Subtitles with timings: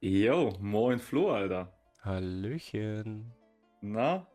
[0.00, 1.72] Jo, moin Flo, Alter.
[2.02, 3.32] Hallöchen.
[3.80, 4.28] Na?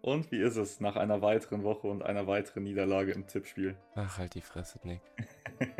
[0.00, 3.76] Und wie ist es nach einer weiteren Woche und einer weiteren Niederlage im Tippspiel?
[3.94, 5.00] Ach, halt die Fresse, Nick.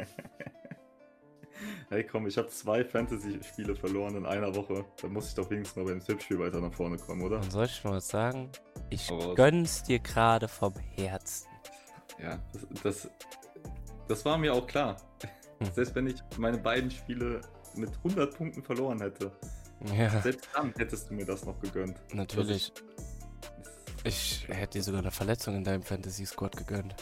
[1.91, 4.85] hey, komm, ich habe zwei Fantasy-Spiele verloren in einer Woche.
[5.03, 7.41] Da muss ich doch wenigstens mal beim Tippspiel weiter nach vorne kommen, oder?
[7.41, 8.51] Dann soll ich mal was sagen?
[8.91, 9.35] Ich raus.
[9.35, 11.49] gönn's dir gerade vom Herzen.
[12.23, 13.11] Ja, das, das,
[14.07, 14.97] das war mir auch klar.
[15.59, 15.73] Hm.
[15.73, 17.41] Selbst wenn ich meine beiden Spiele
[17.77, 19.31] mit 100 Punkten verloren hätte,
[19.97, 21.97] Ja, selbst dann hättest du mir das noch gegönnt.
[22.13, 22.73] natürlich.
[24.05, 26.95] Ich hätte dir sogar eine Verletzung in deinem Fantasy Squad gegönnt.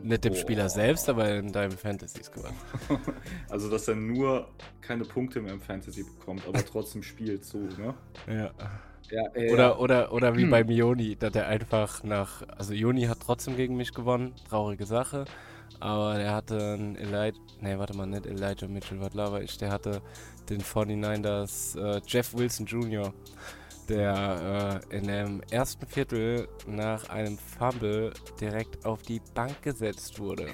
[0.00, 0.40] Nicht dem Boah.
[0.40, 2.52] Spieler selbst, aber in deinem Fantasy Squad.
[3.50, 4.48] Also, dass er nur
[4.80, 7.94] keine Punkte mehr im Fantasy bekommt, aber trotzdem spielt so, ne?
[8.26, 8.50] Ja.
[9.10, 10.50] Ja, äh, Oder, oder, oder wie Hm.
[10.50, 12.42] beim Joni, dass er einfach nach.
[12.56, 15.26] Also Joni hat trotzdem gegen mich gewonnen, traurige Sache.
[15.80, 17.38] Aber er hatte einen Elijah.
[17.60, 19.56] Nee, warte mal, nicht Elijah Mitchell, was laber ich?
[19.58, 20.02] Der hatte
[20.48, 23.12] den 49ers äh, Jeff Wilson Jr.,
[23.88, 30.46] der äh, in dem ersten Viertel nach einem Fumble direkt auf die Bank gesetzt wurde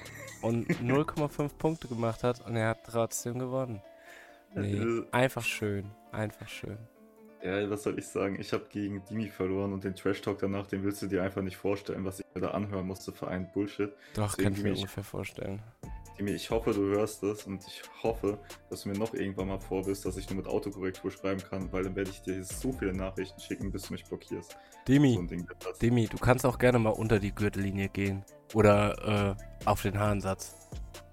[0.43, 3.83] und 0,5 Punkte gemacht hat und er hat trotzdem gewonnen.
[4.55, 6.79] Nee, äh, einfach schön, einfach schön.
[7.43, 8.37] Ja, was soll ich sagen?
[8.41, 11.43] Ich habe gegen Dimi verloren und den Trash Talk danach, den willst du dir einfach
[11.43, 13.93] nicht vorstellen, was ich mir da anhören musste für einen Bullshit.
[14.15, 15.63] Doch, Deswegen kann ich mir ungefähr vorstellen.
[16.19, 18.39] Dimi, ich hoffe, du hörst das und ich hoffe,
[18.71, 21.85] dass du mir noch irgendwann mal vorbist, dass ich nur mit Autokorrektur schreiben kann, weil
[21.85, 24.57] dann werde ich dir so viele Nachrichten schicken, bis du mich blockierst.
[24.89, 25.71] Demi, So.
[25.81, 28.25] Demi, du kannst auch gerne mal unter die Gürtellinie gehen.
[28.55, 30.57] Oder äh, auf den Haarensatz.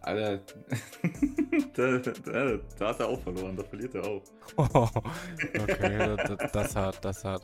[0.05, 0.39] Alter,
[1.73, 4.21] da, da, da hat er auch verloren, da verliert er auch.
[4.57, 7.41] okay, das, das hat, das hat.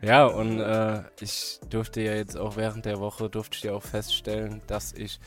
[0.00, 3.82] Ja, und äh, ich durfte ja jetzt auch während der Woche, durfte ich ja auch
[3.82, 5.20] feststellen, dass ich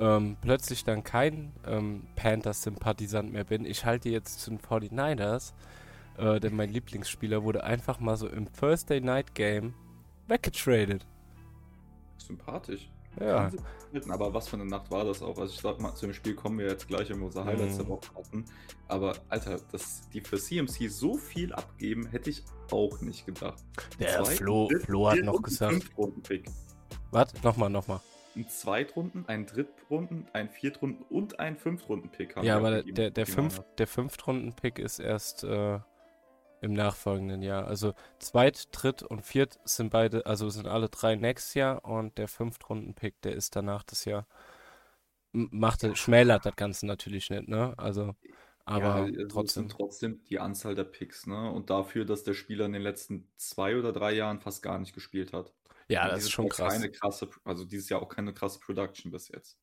[0.00, 3.64] ähm, plötzlich dann kein ähm, Panthers-Sympathisant mehr bin.
[3.64, 5.52] Ich halte jetzt zu den 49ers,
[6.18, 9.74] äh, denn mein Lieblingsspieler wurde einfach mal so im Thursday Night Game
[10.26, 11.06] weggetradet.
[12.18, 12.90] Sympathisch.
[13.20, 13.50] Ja.
[14.10, 15.38] Aber was für eine Nacht war das auch?
[15.38, 17.74] Also ich sag mal, zu dem Spiel kommen wir jetzt gleich, wenn wir unsere Highlights
[17.74, 17.78] Mhm.
[17.78, 18.44] der Woche hatten.
[18.88, 23.62] Aber Alter, dass die für CMC so viel abgeben, hätte ich auch nicht gedacht.
[23.98, 25.90] Der Zwei- Flo, Flo hat noch gesagt.
[27.10, 27.32] Was?
[27.42, 28.00] Nochmal, nochmal.
[28.34, 33.24] Ein Zweitrunden, ein Drittrunden, ein Viertrunden und ein Fünftrunden-Pick haben Ja, aber der, der, der,
[33.24, 33.74] die fünf, Niners.
[33.78, 35.78] der Fünftrunden-Pick ist erst äh,
[36.60, 37.66] im nachfolgenden Jahr.
[37.66, 42.28] Also Zweit-, Dritt- und Viert sind beide, also sind alle drei nächstes Jahr und der
[42.28, 44.26] Fünftrunden-Pick, der ist danach das Jahr.
[45.32, 47.74] Macht, schmälert das Ganze natürlich nicht, ne?
[47.76, 48.14] Also,
[48.64, 49.68] aber ja, also trotzdem.
[49.68, 51.50] trotzdem die Anzahl der Picks, ne?
[51.50, 54.94] Und dafür, dass der Spieler in den letzten zwei oder drei Jahren fast gar nicht
[54.94, 55.52] gespielt hat.
[55.88, 56.72] Ja, Und das ist schon krass.
[56.72, 59.58] Keine krasse, also dieses Jahr auch keine krasse Production bis jetzt.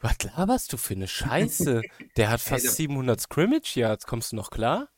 [0.00, 1.82] Was laberst du für eine Scheiße?
[2.16, 4.06] Der hat fast der- 700 Scrimmage Yards.
[4.06, 4.88] Kommst du noch klar?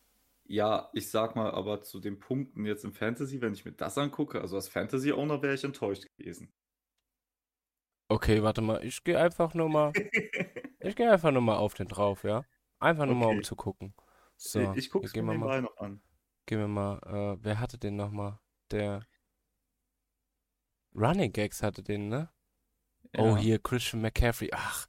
[0.51, 3.97] Ja, ich sag mal, aber zu den Punkten jetzt im Fantasy, wenn ich mir das
[3.99, 6.53] angucke, also als Fantasy-Owner wäre ich enttäuscht gewesen.
[8.11, 8.85] Okay, warte mal.
[8.85, 9.95] Ich gehe einfach nur mal,
[10.81, 12.47] ich gehe einfach nur mal auf den drauf, ja?
[12.81, 13.45] Einfach nur mal, um Okay.
[13.45, 13.95] zu gucken.
[14.39, 15.53] So, ich gucke mir mal.
[15.63, 16.03] noch an.
[16.47, 18.41] Gehen wir mal, äh, wer hatte den nochmal?
[18.71, 19.07] Der
[20.95, 22.31] Running Gags hatte den, ne?
[23.17, 23.39] Oh, Ja.
[23.39, 24.51] hier, Christian McCaffrey.
[24.55, 24.87] Ach,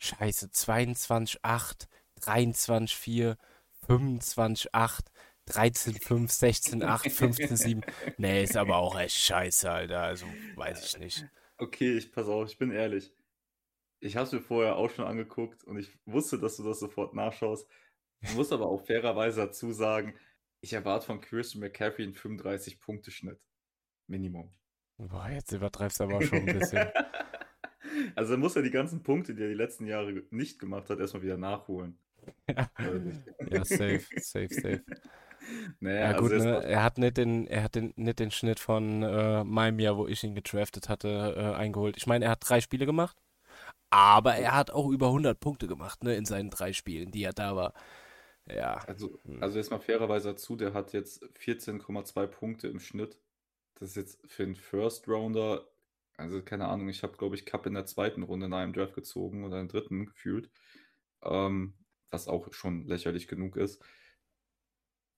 [0.00, 0.50] scheiße,
[3.86, 5.00] 22,8,
[5.48, 7.92] 23,4, 25,8, 13,5, 16,8, 15,7.
[8.18, 10.02] Nee, ist aber auch echt scheiße, Alter.
[10.02, 10.26] Also,
[10.56, 11.26] weiß ich nicht.
[11.58, 13.12] Okay, ich pass auf, ich bin ehrlich.
[14.00, 17.14] Ich habe es mir vorher auch schon angeguckt und ich wusste, dass du das sofort
[17.14, 17.68] nachschaust.
[18.20, 20.14] Ich muss aber auch fairerweise dazu sagen,
[20.60, 23.40] ich erwarte von Christian McCaffrey einen 35-Punkte-Schnitt.
[24.06, 24.52] Minimum.
[24.98, 26.88] Boah, jetzt übertreibst du aber schon ein bisschen.
[28.14, 30.98] Also er muss ja die ganzen Punkte, die er die letzten Jahre nicht gemacht hat,
[30.98, 31.98] erstmal wieder nachholen.
[32.48, 32.70] Ja,
[33.44, 34.82] ja safe, safe, safe.
[35.80, 36.62] Naja, Ja, also gut, erst ne?
[36.64, 40.06] Er hat nicht den, er hat den, nicht den Schnitt von äh, meinem Jahr, wo
[40.08, 41.96] ich ihn gedraftet hatte, äh, eingeholt.
[41.96, 43.16] Ich meine, er hat drei Spiele gemacht,
[43.90, 47.32] aber er hat auch über 100 Punkte gemacht, ne, in seinen drei Spielen, die er
[47.34, 47.74] da war.
[48.46, 48.86] Ja.
[48.86, 49.42] Also, Hm.
[49.42, 53.18] also erstmal fairerweise dazu, der hat jetzt 14,2 Punkte im Schnitt.
[53.74, 55.66] Das ist jetzt für einen First Rounder,
[56.16, 58.94] also keine Ahnung, ich habe, glaube ich, Cup in der zweiten Runde in einem Draft
[58.94, 60.50] gezogen oder in der dritten gefühlt.
[61.22, 61.74] Ähm,
[62.12, 63.82] was auch schon lächerlich genug ist.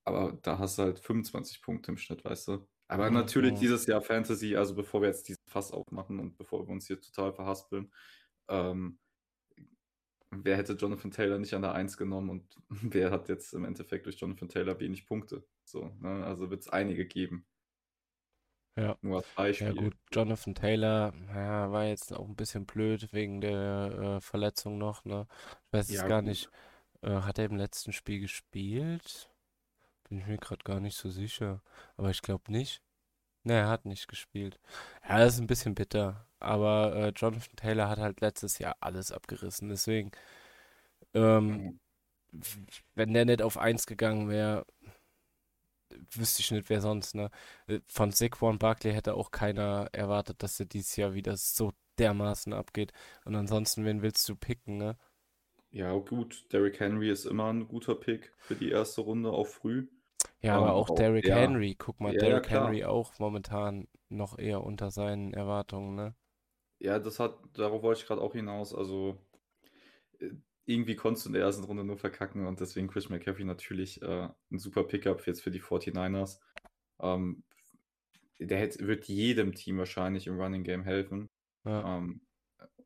[0.04, 2.68] Aber da hast du halt 25 Punkte im Schnitt, weißt du?
[2.88, 6.66] Aber Mhm, natürlich dieses Jahr Fantasy, also bevor wir jetzt diesen Fass aufmachen und bevor
[6.66, 7.92] wir uns hier total verhaspeln,
[8.48, 8.98] ähm,
[10.30, 14.04] wer hätte Jonathan Taylor nicht an der 1 genommen und wer hat jetzt im Endeffekt
[14.06, 15.46] durch Jonathan Taylor wenig Punkte?
[15.64, 16.24] So, ne?
[16.26, 17.46] Also wird es einige geben.
[18.76, 18.98] Ja.
[19.02, 19.74] Nur als Ja Beispiel.
[19.74, 25.04] gut, Jonathan Taylor ja, war jetzt auch ein bisschen blöd wegen der äh, Verletzung noch,
[25.04, 25.28] ne?
[25.68, 26.22] Ich weiß Ja, jetzt gar gut.
[26.22, 26.50] nicht,
[27.10, 29.30] hat er im letzten Spiel gespielt?
[30.08, 31.62] Bin ich mir gerade gar nicht so sicher.
[31.96, 32.82] Aber ich glaube nicht.
[33.44, 34.58] Ne, er hat nicht gespielt.
[35.08, 36.26] Ja, das ist ein bisschen bitter.
[36.40, 39.68] Aber äh, Jonathan Taylor hat halt letztes Jahr alles abgerissen.
[39.68, 40.12] Deswegen,
[41.14, 41.80] ähm,
[42.94, 44.66] wenn der nicht auf 1 gegangen wäre,
[46.12, 47.30] wüsste ich nicht, wer sonst, ne?
[47.66, 52.52] Äh, von Saquon Barkley hätte auch keiner erwartet, dass er dieses Jahr wieder so dermaßen
[52.52, 52.92] abgeht.
[53.24, 54.96] Und ansonsten, wen willst du picken, ne?
[55.74, 56.50] Ja, gut.
[56.52, 59.88] Derrick Henry ist immer ein guter Pick für die erste Runde, auch früh.
[60.40, 61.34] Ja, aber Ähm, auch auch, Derrick ja.
[61.34, 62.78] Henry, guck mal, Ja, ja, Derrick klar.
[62.78, 66.14] Henry auch momentan noch eher unter seinen Erwartungen, ne?
[66.78, 68.74] Ja, das hat, darauf wollte ich gerade auch hinaus.
[68.74, 69.18] Also,
[70.20, 70.30] äh,
[70.66, 74.28] irgendwie konntest du in der ersten Runde nur verkacken und deswegen Chris McCaffrey natürlich äh,
[74.50, 76.40] ein super Pickup jetzt für die 49ers.
[77.00, 77.44] Ähm,
[78.40, 81.30] der hätte, wird jedem Team wahrscheinlich im Running Game helfen.
[81.64, 82.22] Ja, Ähm,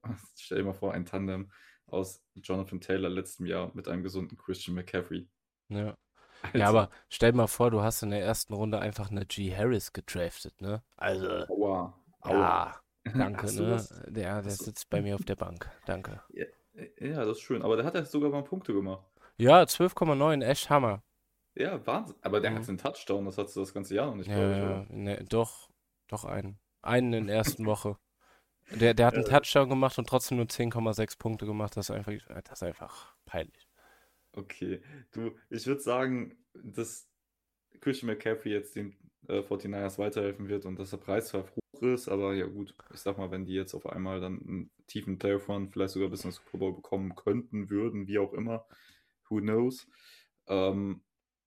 [0.37, 1.52] stell dir mal vor, ein Tandem
[1.90, 5.29] aus Jonathan Taylor letztem Jahr mit einem gesunden Christian McCaffrey.
[5.69, 5.94] ja.
[6.55, 9.52] Ja, Alter, aber stell mal vor, du hast in der ersten Runde einfach eine G.
[9.56, 10.85] Harris gedraftet, ne?
[10.96, 12.32] Also, aua, aua.
[12.32, 12.81] ja,
[13.12, 13.70] danke, ne?
[13.70, 13.88] das?
[14.06, 15.69] Der, der sitzt bei mir auf der Bank.
[15.85, 16.23] Danke.
[16.29, 16.44] ja,
[17.00, 17.62] ja, das ist schön.
[17.62, 19.05] Aber der hat ja sogar mal Punkte gemacht.
[19.37, 21.02] Ja, 12,9, echt Hammer.
[21.56, 22.14] Ja, Wahnsinn.
[22.23, 22.69] Aber der hat Mhm.
[22.69, 25.69] einen Touchdown, das hast du das ganze Jahr noch nicht, Ja, ich, ja, ne, doch,
[26.06, 26.61] doch einen.
[26.82, 27.96] Einen in der ersten Woche.
[28.70, 31.76] Der, der hat einen Äh, Touchdown gemacht und trotzdem nur 10,6 Punkte gemacht.
[31.76, 32.12] Das ist einfach,
[32.44, 33.69] das ist einfach peinlich.
[34.32, 34.82] Okay,
[35.12, 37.09] du, ich würde sagen, dass
[37.81, 38.97] Christian McCaffrey jetzt den
[39.29, 43.00] äh, 49ers weiterhelfen wird und dass der Preis zwar hoch ist, aber ja gut, ich
[43.00, 46.25] sag mal, wenn die jetzt auf einmal dann einen tiefen Playoff Run vielleicht sogar bis
[46.25, 48.67] ins Super Bowl bekommen könnten, würden, wie auch immer,
[49.29, 49.88] who knows,
[50.49, 51.03] ähm,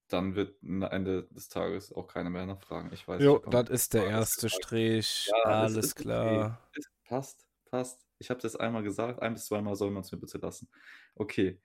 [0.10, 2.92] dann wird am Ende des Tages auch keiner mehr nachfragen.
[2.94, 5.38] Ich weiß, Jo, das ist der erste Strich.
[5.46, 6.60] ja, es Alles ist klar.
[6.76, 8.08] es passt, passt.
[8.20, 10.70] Ich habe das einmal gesagt, ein bis zweimal soll man es mir bitte lassen.
[11.16, 11.60] Okay.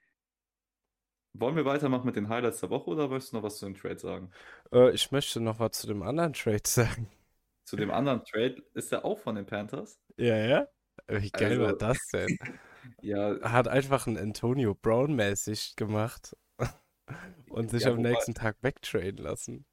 [1.35, 3.77] Wollen wir weitermachen mit den Highlights der Woche oder möchtest du noch was zu dem
[3.77, 4.33] Trade sagen?
[4.73, 7.09] Äh, ich möchte noch was zu dem anderen Trade sagen.
[7.65, 10.01] Zu dem anderen Trade ist er auch von den Panthers.
[10.19, 10.69] Ja, ja?
[11.09, 12.39] Wie geil war Also, das denn?
[13.01, 16.37] ja, Hat einfach ein Antonio Brown mäßig gemacht
[17.49, 19.67] und sich ja, am nächsten Tag wegtraden lassen.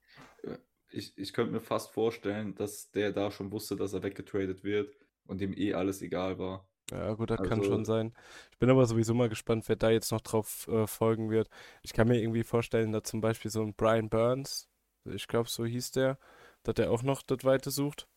[0.43, 0.57] äh,
[0.89, 4.95] ich, ich könnte mir fast vorstellen, dass der da schon wusste, dass er weggetradet wird
[5.25, 6.67] und dem eh alles egal war.
[6.91, 8.13] Ja, gut, das kann schon Also, sein.
[8.51, 11.49] Ich bin aber sowieso mal gespannt, wer da jetzt noch drauf äh, folgen wird.
[11.81, 14.69] Ich kann mir irgendwie vorstellen, dass zum Beispiel so ein Brian Burns,
[15.05, 16.17] ich glaube, so hieß der,
[16.63, 18.07] dass der auch noch das Weite sucht.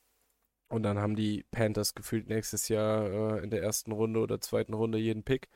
[0.68, 4.74] Und dann haben die Panthers gefühlt nächstes Jahr äh, in der ersten Runde oder zweiten
[4.74, 5.48] Runde jeden Pick.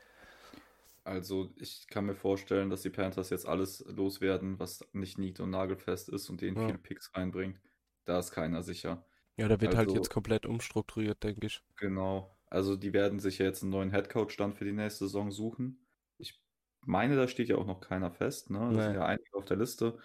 [1.03, 5.49] also ich kann mir vorstellen, dass die Panthers jetzt alles loswerden, was nicht nied- und
[5.51, 6.57] nagelfest ist und denen Ja.
[6.57, 7.59] viele Picks reinbringt.
[8.05, 9.05] Da ist keiner sicher.
[9.35, 11.61] Ja, der wird halt jetzt Also, komplett umstrukturiert, denke ich.
[11.77, 12.37] genau.
[12.49, 15.87] Also die werden sich ja jetzt einen neuen Headcoach dann für die nächste Saison suchen.
[16.17, 16.41] Ich
[16.81, 18.71] meine, da steht ja auch noch keiner fest, ne?
[18.73, 19.99] Da sind ja einige auf der Liste.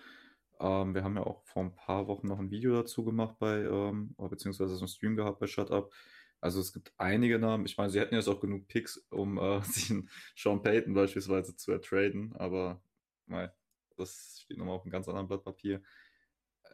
[0.60, 3.62] Ähm, wir haben ja auch vor ein paar Wochen noch ein Video dazu gemacht bei,
[3.64, 5.92] ähm, beziehungsweise so einen Stream gehabt bei Shut Up.
[6.40, 7.66] Also es gibt einige Namen.
[7.66, 11.56] Ich meine, sie hätten jetzt auch genug Picks, um äh, sich einen Sean Payton beispielsweise
[11.56, 12.82] zu ertraden, aber
[13.26, 13.52] mei,
[13.96, 15.82] das steht nochmal auf einem ganz anderen Blatt Papier.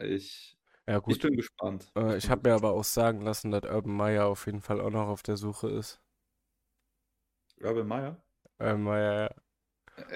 [0.00, 1.20] Ich, Ja, ich gut.
[1.20, 1.90] bin gespannt.
[1.96, 4.80] Äh, Ich ich habe mir aber auch sagen lassen, dass Urban Meyer auf jeden Fall
[4.80, 6.00] auch noch auf der Suche ist.
[7.62, 8.16] Urban Meyer?
[8.60, 9.34] Urban Meyer,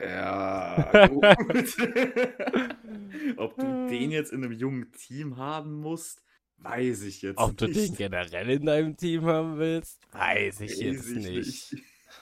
[0.01, 1.23] Ja, gut.
[1.23, 1.37] ja.
[3.37, 6.23] Ob du den jetzt in einem jungen Team haben musst,
[6.59, 7.95] weiß ich jetzt Ob du den nicht.
[7.95, 11.33] generell in deinem Team haben willst, weiß ich Weiß jetzt ich nicht.
[11.33, 11.77] nicht.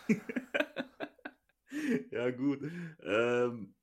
[2.11, 2.61] Ja, gut.
[3.03, 3.75] Ähm,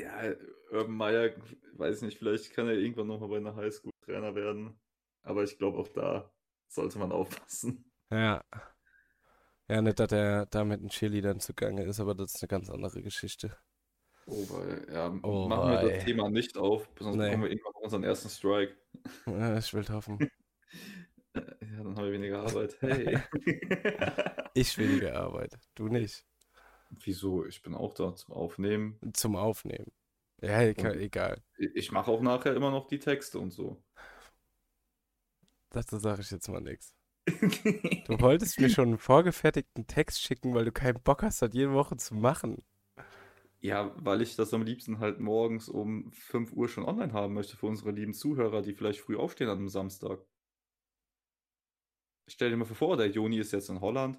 [0.00, 0.34] ja,
[0.70, 1.30] Urban Meyer,
[1.74, 4.78] weiß nicht, vielleicht kann er irgendwann nochmal bei einer Highschool Trainer werden.
[5.22, 6.30] Aber ich glaube, auch da
[6.68, 7.90] sollte man aufpassen.
[8.10, 8.42] Ja.
[9.68, 12.68] Ja, nicht, dass er da mit den Cheerleadern zugange ist, aber das ist eine ganz
[12.70, 13.56] andere Geschichte.
[14.26, 16.04] Oh, weil, ja, Oh, machen wir das.
[16.04, 17.44] Thema nicht auf, sonst bekommen Nee.
[17.46, 18.76] wir irgendwann unseren ersten Strike.
[19.26, 20.18] Ja, ich will hoffen.
[21.32, 22.76] Ja, dann haben wir weniger Arbeit.
[22.80, 23.18] Hey.
[24.54, 26.26] Ich weniger Arbeit, du nicht.
[26.90, 27.46] Wieso?
[27.46, 28.98] Ich bin auch da zum Aufnehmen.
[29.12, 29.92] Zum Aufnehmen.
[30.42, 31.42] Ja, egal.
[31.58, 33.82] Und ich mache auch nachher immer noch die Texte und so.
[35.70, 36.94] Dazu sage ich jetzt mal nichts.
[38.06, 41.72] Du wolltest mir schon einen vorgefertigten Text schicken, weil du keinen Bock hast, das jede
[41.72, 42.64] Woche zu machen.
[43.60, 47.56] Ja, weil ich das am liebsten halt morgens um 5 Uhr schon online haben möchte
[47.56, 50.24] für unsere lieben Zuhörer, die vielleicht früh aufstehen an einem Samstag.
[52.26, 54.18] Stell dir mal vor, der Joni ist jetzt in Holland,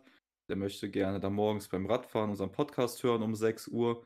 [0.51, 4.05] der möchte gerne da morgens beim Radfahren unseren Podcast hören um 6 Uhr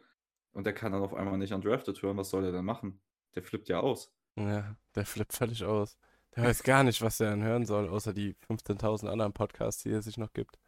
[0.52, 2.18] und der kann dann auf einmal nicht Undrafted hören.
[2.18, 3.02] Was soll der denn machen?
[3.34, 4.14] Der flippt ja aus.
[4.36, 5.98] Ja, der flippt völlig aus.
[6.36, 9.90] Der weiß gar nicht, was er dann hören soll, außer die 15.000 anderen Podcasts, die
[9.90, 10.60] er sich noch gibt.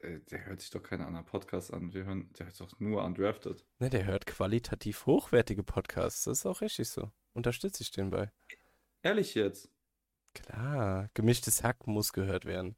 [0.00, 1.92] äh, der hört sich doch keine anderen Podcasts an.
[1.94, 3.64] Wir hören, der hört doch nur Undrafted.
[3.78, 6.24] Ne, der hört qualitativ hochwertige Podcasts.
[6.24, 7.10] Das ist auch richtig so.
[7.32, 8.30] Unterstütze ich den bei.
[9.02, 9.70] Ehrlich jetzt?
[10.34, 12.76] Klar, gemischtes Hack muss gehört werden.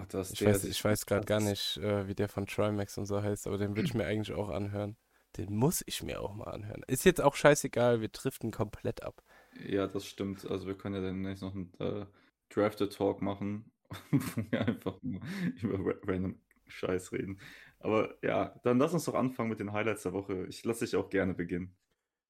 [0.00, 2.46] Oh, dass Ich der weiß, ich weiß gerade gar das- nicht, äh, wie der von
[2.46, 4.96] Trimax und so heißt, aber den würde ich mir eigentlich auch anhören.
[5.36, 6.82] Den muss ich mir auch mal anhören.
[6.86, 9.22] Ist jetzt auch scheißegal, wir driften komplett ab.
[9.66, 10.46] Ja, das stimmt.
[10.50, 12.06] Also wir können ja dann nächstes noch einen äh,
[12.48, 13.70] Drafted Talk machen,
[14.10, 15.20] wo wir einfach nur
[15.62, 17.38] über ra- random Scheiß reden.
[17.78, 20.46] Aber ja, dann lass uns doch anfangen mit den Highlights der Woche.
[20.48, 21.76] Ich lasse dich auch gerne beginnen.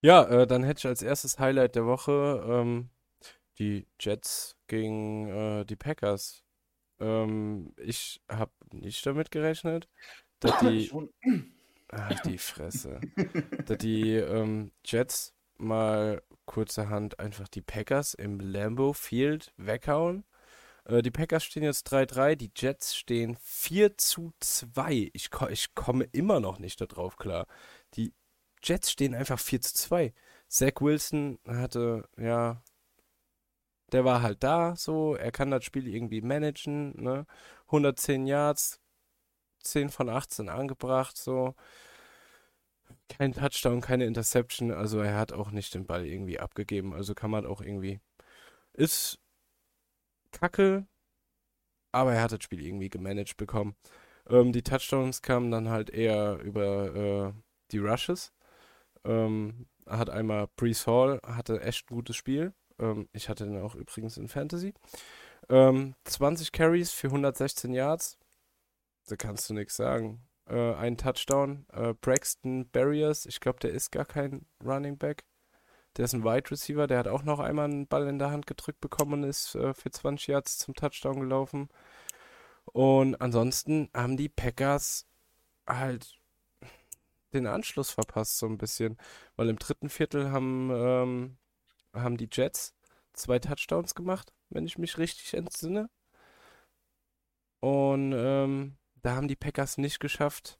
[0.02, 2.90] Ja, äh, dann hätte ich als erstes Highlight der Woche ähm,
[3.58, 6.42] die Jets gegen äh, die Packers.
[7.00, 9.88] Ähm, ich habe nicht damit gerechnet,
[10.40, 10.90] dass die,
[11.88, 13.00] ach, die Fresse,
[13.66, 20.24] dass die ähm, Jets mal kurzerhand einfach die Packers im Lambeau Field weghauen.
[20.84, 25.10] Äh, die Packers stehen jetzt 3-3, die Jets stehen 4 zu 2.
[25.12, 27.46] Ich, ich komme immer noch nicht darauf klar.
[27.94, 28.12] Die
[28.62, 30.14] Jets stehen einfach 4 zu 2.
[30.48, 32.62] Zach Wilson hatte, ja,
[33.92, 37.26] der war halt da, so, er kann das Spiel irgendwie managen, ne?
[37.66, 38.80] 110 Yards,
[39.62, 41.54] 10 von 18 angebracht, so.
[43.08, 47.30] Kein Touchdown, keine Interception, also er hat auch nicht den Ball irgendwie abgegeben, also kann
[47.30, 48.00] man auch irgendwie.
[48.74, 49.18] Ist
[50.32, 50.86] kacke,
[51.92, 53.76] aber er hat das Spiel irgendwie gemanagt bekommen.
[54.28, 57.32] Ähm, die Touchdowns kamen dann halt eher über äh,
[57.72, 58.32] die Rushes.
[59.04, 62.52] Ähm, hat einmal Brees Hall, hatte echt ein gutes Spiel.
[62.78, 64.74] Ähm, ich hatte den auch übrigens in Fantasy.
[65.48, 68.18] Ähm, 20 Carries für 116 Yards.
[69.06, 70.26] Da kannst du nichts sagen.
[70.48, 71.66] Äh, ein Touchdown.
[71.72, 75.24] Äh, Braxton Barriers, ich glaube, der ist gar kein Running Back.
[75.96, 78.46] Der ist ein Wide Receiver, der hat auch noch einmal einen Ball in der Hand
[78.46, 81.68] gedrückt bekommen und ist äh, für 20 Yards zum Touchdown gelaufen.
[82.66, 85.06] Und ansonsten haben die Packers
[85.66, 86.18] halt
[87.32, 88.98] den Anschluss verpasst, so ein bisschen.
[89.36, 91.38] Weil im dritten Viertel haben, ähm,
[91.96, 92.74] haben die Jets
[93.12, 95.88] zwei Touchdowns gemacht, wenn ich mich richtig entsinne.
[97.60, 100.58] Und ähm, da haben die Packers nicht geschafft,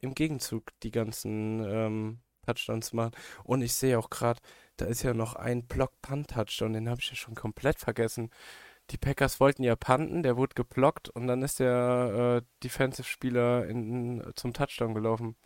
[0.00, 3.12] im Gegenzug die ganzen ähm, Touchdowns zu machen.
[3.44, 4.40] Und ich sehe auch gerade,
[4.76, 8.30] da ist ja noch ein Block-Punt-Touchdown, den habe ich ja schon komplett vergessen.
[8.90, 13.66] Die Packers wollten ja punten, der wurde geblockt und dann ist der äh, Defensive-Spieler
[14.36, 15.36] zum Touchdown gelaufen.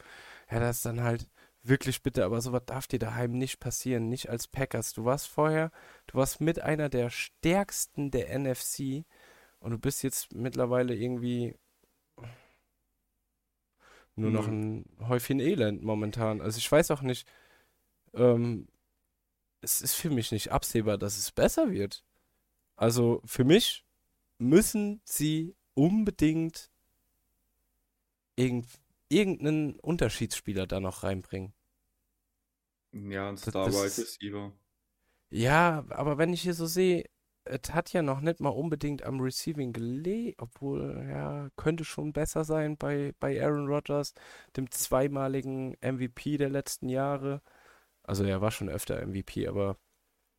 [0.50, 1.28] Ja, das ist dann halt
[1.62, 4.92] wirklich bitter, aber sowas darf dir daheim nicht passieren, nicht als Packers.
[4.94, 5.70] Du warst vorher,
[6.06, 9.04] du warst mit einer der stärksten der NFC
[9.60, 11.56] und du bist jetzt mittlerweile irgendwie
[14.16, 14.52] nur noch Mhm.
[14.52, 16.40] ein Häufchen Elend momentan.
[16.40, 17.26] Also ich weiß auch nicht,
[18.14, 18.68] ähm,
[19.62, 22.04] es ist für mich nicht absehbar, dass es besser wird.
[22.76, 23.84] Also für mich
[24.38, 26.70] müssen sie unbedingt
[28.36, 28.66] irgend,
[29.10, 31.52] irgendeinen Unterschiedsspieler da noch reinbringen.
[32.92, 34.52] Ja, ein Das- Star das Wide ist- Receiver.
[35.30, 37.04] Ja, aber wenn ich hier so sehe,
[37.44, 42.44] es hat ja noch nicht mal unbedingt am Receiving gelegen, obwohl, ja, könnte schon besser
[42.44, 44.12] sein bei, bei Aaron Rodgers,
[44.56, 47.42] dem zweimaligen MVP der letzten Jahre.
[48.02, 49.78] Also er war schon öfter MVP, aber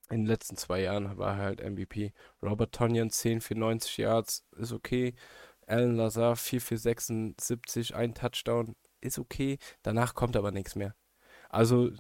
[0.10, 2.12] in den letzten zwei Jahren war er halt MVP.
[2.42, 5.16] Robert Tonyan 10 für 90 Yards ist okay.
[5.68, 9.58] Alan Lazar 4 für 76, ein Touchdown ist okay.
[9.84, 10.96] Danach kommt aber nichts mehr.
[11.50, 11.92] Also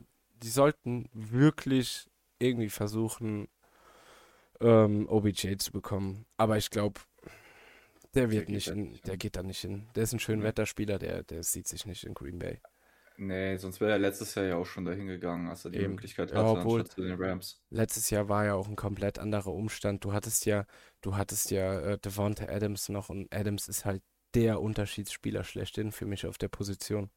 [0.43, 3.47] die sollten wirklich irgendwie versuchen,
[4.59, 6.25] ähm, OBJ zu bekommen.
[6.37, 7.01] Aber ich glaube,
[8.13, 9.19] der wird geht nicht da in, nicht der hin.
[9.19, 9.89] geht da nicht hin.
[9.95, 10.45] Der ist ein schön Nee.
[10.45, 12.59] Wetterspieler, der, der sieht sich nicht in Green Bay.
[13.23, 15.91] Nee, sonst wäre er letztes Jahr ja auch schon dahin gegangen, als er die Eben.
[15.93, 17.61] Möglichkeit Ja, hatte, obwohl- anstatt zu den Rams.
[17.69, 20.03] Letztes Jahr war ja auch ein komplett anderer Umstand.
[20.03, 20.65] Du hattest ja,
[21.01, 24.01] du hattest ja äh, Devonta Adams noch und Adams ist halt
[24.33, 27.11] der Unterschiedsspieler schlechthin für mich auf der Position.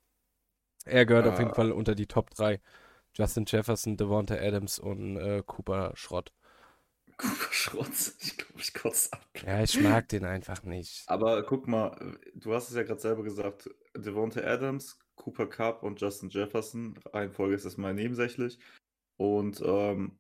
[0.85, 1.55] Er gehört auf jeden Ah.
[1.55, 2.61] Fall unter die Top 3.
[3.15, 6.33] Justin Jefferson, Devonta Adams und äh, Cooper Schrott.
[7.17, 7.89] Cooper Schrott.
[8.21, 9.25] Ich glaube, ich kotze ab.
[9.47, 11.05] Ja, ich mag den einfach nicht.
[11.07, 16.01] Aber guck mal, du hast es ja gerade selber gesagt, Devonta Adams, Cooper Cup und
[16.01, 18.59] Justin Jefferson, Reihenfolge ist das mal nebensächlich.
[19.17, 20.19] Und ähm,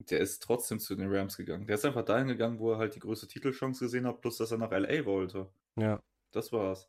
[0.00, 1.66] der ist trotzdem zu den Rams gegangen.
[1.66, 4.50] Der ist einfach dahin gegangen, wo er halt die größte Titelchance gesehen hat, plus dass
[4.52, 5.48] er nach LA wollte.
[5.76, 6.02] Ja,
[6.32, 6.88] Das war's.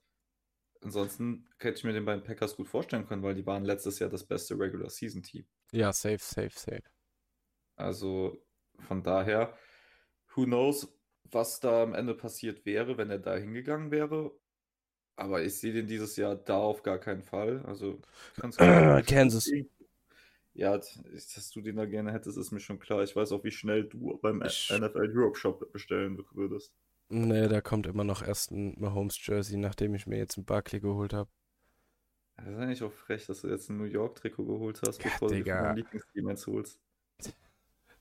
[0.81, 4.09] Ansonsten hätte ich mir den beiden Packers gut vorstellen können, weil die waren letztes Jahr
[4.09, 5.45] das beste Regular Season Team.
[5.71, 6.83] ja, safe, safe, safe.
[7.75, 8.41] Also
[8.87, 9.57] von daher,
[10.35, 10.87] who knows,
[11.23, 14.31] was da am Ende passiert wäre, wenn er da hingegangen wäre.
[15.19, 17.61] Aber ich sehe den dieses Jahr da auf gar keinen Fall.
[17.65, 17.99] Also
[19.05, 19.51] Kansas.
[20.53, 23.03] Ja, dass du den da gerne hättest, ist mir schon klar.
[23.03, 26.73] Ich weiß auch, wie schnell du beim Ich- NFL Europe Shop bestellen würdest.
[27.09, 30.79] Nee, da kommt immer noch erst ein Mahomes Jersey, nachdem ich mir jetzt ein Barkley
[30.79, 31.29] geholt habe.
[32.37, 35.27] Das ist eigentlich auch frech, dass du jetzt ein New York-Trikot geholt hast, Ja, bevor
[35.29, 35.55] du Digga.
[35.57, 36.79] von deinem Lieblingsteam eins holst.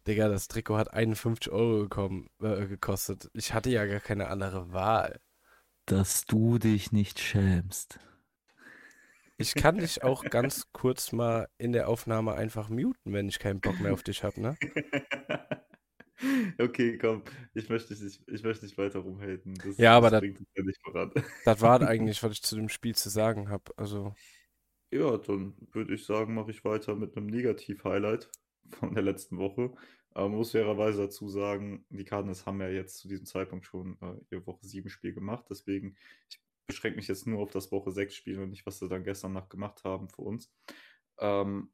[0.06, 3.28] Digga, das Trikot hat 51 Euro gekommen, äh, gekostet.
[3.34, 5.20] Ich hatte ja gar keine andere Wahl.
[5.88, 7.98] Dass du dich nicht schämst.
[9.38, 13.60] Ich kann dich auch ganz kurz mal in der Aufnahme einfach muten, wenn ich keinen
[13.60, 14.56] Bock mehr auf dich habe, ne?
[16.58, 17.22] Okay, komm,
[17.54, 19.54] ich möchte dich nicht, ich möchte nicht weiter rumhaten.
[19.54, 21.12] Das, Ja, aber das das- bringt uns ja nicht voran.
[21.44, 23.72] Das war eigentlich, was ich zu dem Spiel zu sagen habe.
[23.76, 24.16] Also,
[24.90, 28.30] Ja, dann würde ich sagen, mache ich weiter mit einem Negativ-Highlight
[28.80, 29.70] von der letzten Woche.
[30.12, 33.98] Aber man muss fairerweise dazu sagen, die Cardinals haben ja jetzt zu diesem Zeitpunkt schon
[34.00, 35.46] äh, ihr Woche 7 Spiel gemacht.
[35.50, 35.96] Deswegen,
[36.28, 39.04] ich beschränke mich jetzt nur auf das Woche 6 Spiel und nicht, was sie dann
[39.04, 40.52] gestern Nacht gemacht haben für uns.
[41.18, 41.70] Ähm,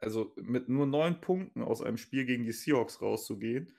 [0.00, 3.74] also mit nur neun Punkten aus einem Spiel gegen die Seahawks rauszugehen,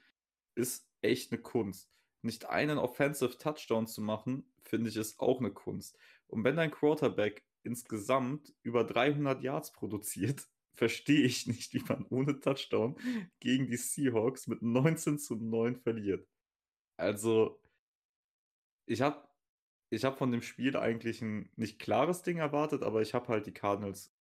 [0.56, 1.92] ist echt eine Kunst.
[2.22, 5.98] Nicht einen Offensive Touchdown zu machen, finde ich, ist auch eine Kunst.
[6.28, 10.48] Und wenn dein Quarterback insgesamt über 300 Yards produziert,
[10.80, 12.96] verstehe ich nicht, wie man ohne Touchdown
[13.40, 16.28] gegen die Seahawks mit 19 zu 9 verliert.
[16.98, 17.62] Also,
[18.86, 19.28] ich habe
[19.92, 23.46] ich hab von dem Spiel eigentlich ein nicht klares Ding erwartet, aber ich habe halt
[23.46, 24.16] die Cardinals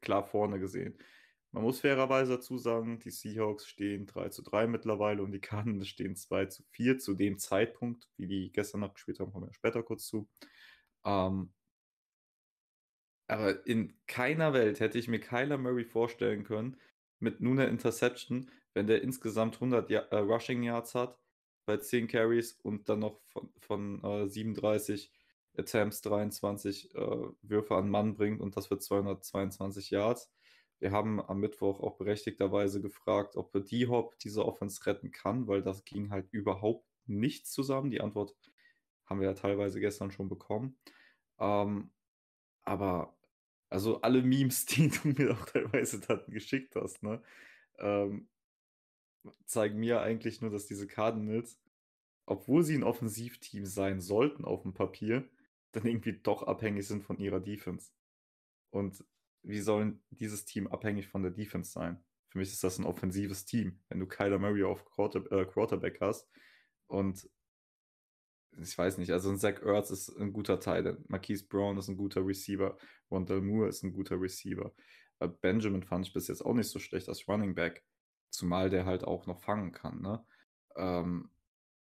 [0.00, 0.96] klar vorne gesehen.
[1.52, 5.88] Man muss fairerweise dazu sagen, die Seahawks stehen 3 zu 3 mittlerweile und die Cardinals
[5.88, 9.54] stehen 2 zu 4 zu dem Zeitpunkt, wie die gestern Nacht gespielt haben, kommen wir
[9.54, 10.28] später kurz zu.
[11.04, 11.52] Ähm,
[13.30, 16.76] aber in keiner Welt hätte ich mir Kyler Murray vorstellen können,
[17.20, 21.18] mit nur einer Interception, wenn der insgesamt 100 Ja- äh, Rushing Yards hat,
[21.66, 25.12] bei 10 Carries und dann noch von, von äh, 37
[25.56, 26.98] Attempts 23 äh,
[27.42, 30.32] Würfe an Mann bringt und das für 222 Yards.
[30.78, 35.84] Wir haben am Mittwoch auch berechtigterweise gefragt, ob D-Hop diese Offense retten kann, weil das
[35.84, 37.90] ging halt überhaupt nicht zusammen.
[37.90, 38.34] Die Antwort
[39.04, 40.78] haben wir ja teilweise gestern schon bekommen.
[41.38, 41.90] Ähm,
[42.64, 43.14] aber
[43.70, 47.22] also alle Memes, die du mir auch teilweise dann geschickt hast, ne,
[47.78, 48.28] ähm,
[49.46, 51.58] zeigen mir eigentlich nur, dass diese Cardinals,
[52.26, 55.28] obwohl sie ein Offensivteam sein sollten auf dem Papier,
[55.72, 57.92] dann irgendwie doch abhängig sind von ihrer Defense.
[58.70, 59.04] Und
[59.42, 62.02] wie soll dieses Team abhängig von der Defense sein?
[62.28, 66.00] Für mich ist das ein offensives Team, wenn du Kyler Murray auf Quarter äh, Quarterback
[66.00, 66.28] hast
[66.86, 67.28] und
[68.58, 71.96] ich weiß nicht, also ein Zach Ertz ist ein guter Teil, Marquise Brown ist ein
[71.96, 72.76] guter Receiver,
[73.10, 74.72] Rondell Moore ist ein guter Receiver.
[75.20, 77.84] Äh, Benjamin fand ich bis jetzt auch nicht so schlecht als Running Back,
[78.30, 80.00] zumal der halt auch noch fangen kann.
[80.00, 80.24] Ne?
[80.76, 81.30] Ähm,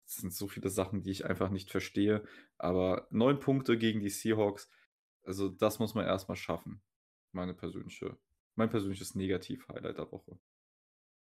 [0.06, 2.24] es sind so viele Sachen, die ich einfach nicht verstehe.
[2.58, 4.70] Aber neun Punkte gegen die Seahawks,
[5.24, 6.82] also das muss man erstmal schaffen.
[7.32, 8.18] Meine persönliche,
[8.56, 10.38] mein persönliches Negativ-Highlight der Woche.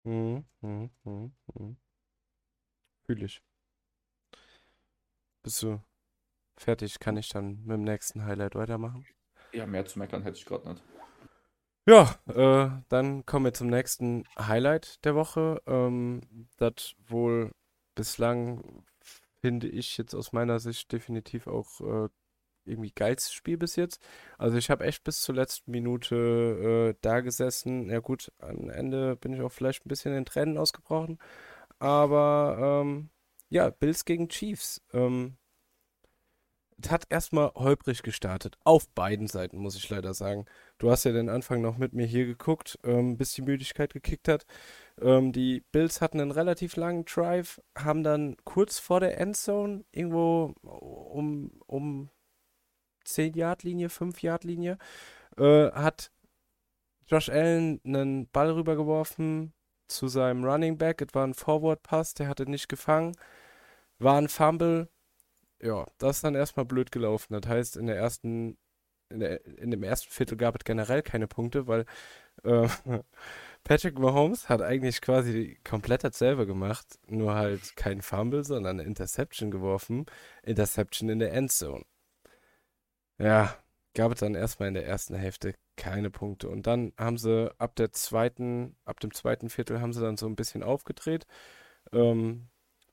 [0.03, 1.77] mhm, mhm, mhm, mhm.
[3.05, 3.41] Fühl ich.
[5.43, 5.81] Bist du
[6.57, 6.99] fertig?
[6.99, 9.05] Kann ich dann mit dem nächsten Highlight weitermachen?
[9.53, 10.83] Ja, mehr zu meckern hätte ich gerade nicht.
[11.87, 15.61] Ja, äh, dann kommen wir zum nächsten Highlight der Woche.
[15.65, 16.21] Ähm,
[16.57, 17.51] das wohl
[17.95, 18.85] bislang,
[19.41, 22.09] finde ich jetzt aus meiner Sicht definitiv auch äh,
[22.65, 24.01] irgendwie geilste Spiel bis jetzt.
[24.37, 27.89] Also ich habe echt bis zur letzten Minute äh, da gesessen.
[27.89, 31.17] Ja gut, am Ende bin ich auch vielleicht ein bisschen in Tränen ausgebrochen.
[31.79, 33.09] Aber ähm,
[33.49, 34.81] ja, Bills gegen Chiefs.
[34.93, 35.37] Ähm,
[36.81, 38.57] es hat erstmal holprig gestartet.
[38.63, 40.45] Auf beiden Seiten, muss ich leider sagen.
[40.77, 44.27] Du hast ja den Anfang noch mit mir hier geguckt, ähm, bis die Müdigkeit gekickt
[44.27, 44.45] hat.
[45.01, 50.53] Ähm, die Bills hatten einen relativ langen Drive, haben dann kurz vor der Endzone, irgendwo
[50.61, 52.09] um, um
[53.05, 54.77] 10-Yard-Linie, 5-Yard-Linie,
[55.37, 56.11] äh, hat
[57.07, 59.53] Josh Allen einen Ball rübergeworfen
[59.87, 61.01] zu seinem Running Back.
[61.01, 63.15] Es war ein Forward-Pass, der hatte nicht gefangen.
[63.99, 64.89] War ein Fumble.
[65.61, 67.39] Ja, das ist dann erstmal blöd gelaufen.
[67.39, 68.57] Das heißt, in der ersten,
[69.09, 71.85] in der, in dem ersten Viertel gab es generell keine Punkte, weil
[72.43, 72.67] äh,
[73.63, 79.51] Patrick Mahomes hat eigentlich quasi komplett dasselbe gemacht, nur halt kein Fumble, sondern eine Interception
[79.51, 80.05] geworfen.
[80.43, 81.85] Interception in der Endzone.
[83.17, 83.55] Ja,
[83.93, 86.49] gab es dann erstmal in der ersten Hälfte keine Punkte.
[86.49, 90.27] Und dann haben sie ab der zweiten, ab dem zweiten Viertel haben sie dann so
[90.27, 91.25] ein bisschen aufgedreht.
[91.93, 92.49] Ähm,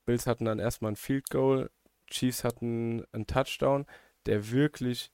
[0.06, 1.70] Bills hatten dann erstmal ein Field Goal,
[2.08, 3.86] Chiefs hatten einen Touchdown,
[4.26, 5.12] der wirklich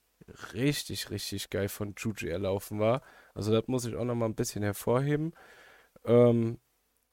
[0.53, 3.01] richtig, richtig geil von Juju erlaufen war.
[3.33, 5.33] Also das muss ich auch noch mal ein bisschen hervorheben.
[6.05, 6.59] Ähm,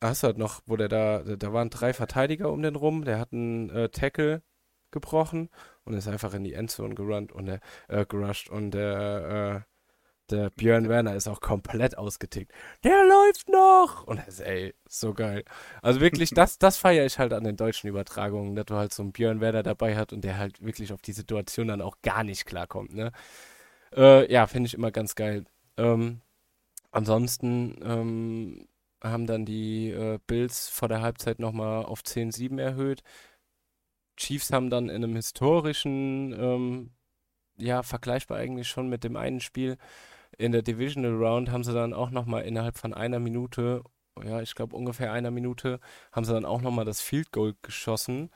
[0.02, 3.18] hast du halt noch, wo der da, da waren drei Verteidiger um den rum, der
[3.18, 4.42] hat einen äh, Tackle
[4.90, 5.50] gebrochen
[5.84, 9.69] und ist einfach in die Endzone gerannt und der, äh, gerusht und der, äh,
[10.30, 12.52] Der Björn Werner ist auch komplett ausgetickt.
[12.84, 14.04] Der läuft noch!
[14.06, 15.44] Und das ist, ey, so geil.
[15.82, 19.02] Also wirklich, das, das feiere ich halt an den deutschen Übertragungen, dass du halt so
[19.02, 22.24] einen Björn Werner dabei hast und der halt wirklich auf die Situation dann auch gar
[22.24, 23.12] nicht klarkommt, ne?
[23.94, 25.44] Äh, ja, finde ich immer ganz geil.
[25.76, 26.20] Ähm,
[26.92, 28.68] ansonsten ähm,
[29.02, 33.02] haben dann die äh, Bills vor der Halbzeit nochmal auf 10-7 erhöht.
[34.16, 36.90] Chiefs haben dann in einem historischen, ähm,
[37.56, 39.78] ja, vergleichbar eigentlich schon mit dem einen Spiel
[40.38, 43.82] in der Divisional Round, haben sie dann auch nochmal innerhalb von einer Minute,
[44.22, 45.80] ja, ich glaube ungefähr einer Minute,
[46.12, 48.30] haben sie dann auch nochmal das Field Goal geschossen.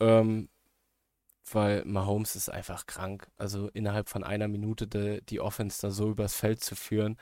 [0.00, 0.48] Ähm,
[1.52, 3.28] weil Mahomes ist einfach krank.
[3.36, 7.16] Also innerhalb von einer Minute de, die Offense da so übers Feld zu führen.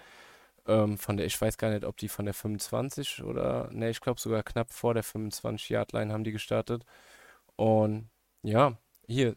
[0.67, 4.01] Ähm, von der, ich weiß gar nicht, ob die von der 25 oder, ne, ich
[4.01, 6.85] glaube sogar knapp vor der 25-Yard-Line haben die gestartet.
[7.57, 8.11] Und
[8.43, 9.37] ja, hier.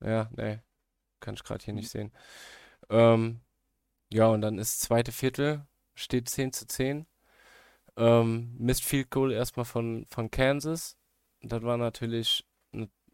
[0.00, 0.62] Ja, ne,
[1.20, 2.12] kann ich gerade hier nicht sehen.
[2.90, 3.40] Ähm,
[4.12, 7.06] ja, und dann ist zweite Viertel, steht 10 zu 10.
[7.96, 10.96] Ähm, Missed Field Goal erstmal von, von Kansas.
[11.42, 12.46] Das war natürlich,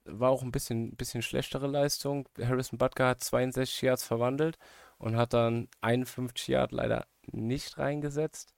[0.04, 2.28] war auch ein bisschen, bisschen schlechtere Leistung.
[2.38, 4.58] Harrison Butker hat 62 Yards verwandelt
[4.98, 8.54] und hat dann 51 Yards leider nicht reingesetzt.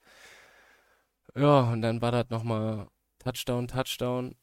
[1.35, 4.37] Ja, und dann war das nochmal Touchdown, Touchdown.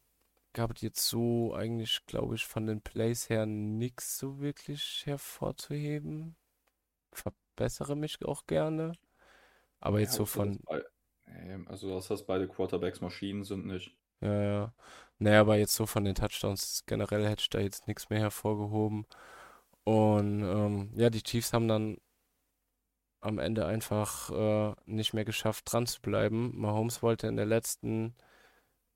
[0.54, 6.36] Gab es jetzt so eigentlich, glaube ich, von den Plays her nichts so wirklich hervorzuheben.
[7.12, 8.94] Verbessere mich auch gerne.
[9.80, 10.60] Aber jetzt Ja, so von,
[11.68, 13.96] also außer dass beide Quarterbacks Maschinen sind nicht.
[14.22, 14.74] ja, ja.
[15.20, 19.06] Naja, aber jetzt so von den Touchdowns generell hätte ich da jetzt nichts mehr hervorgehoben.
[19.86, 21.98] Und ähm, ja, die Chiefs haben dann
[23.22, 26.58] am Ende einfach äh, nicht mehr geschafft, dran zu bleiben.
[26.60, 28.16] Mahomes wollte in der letzten,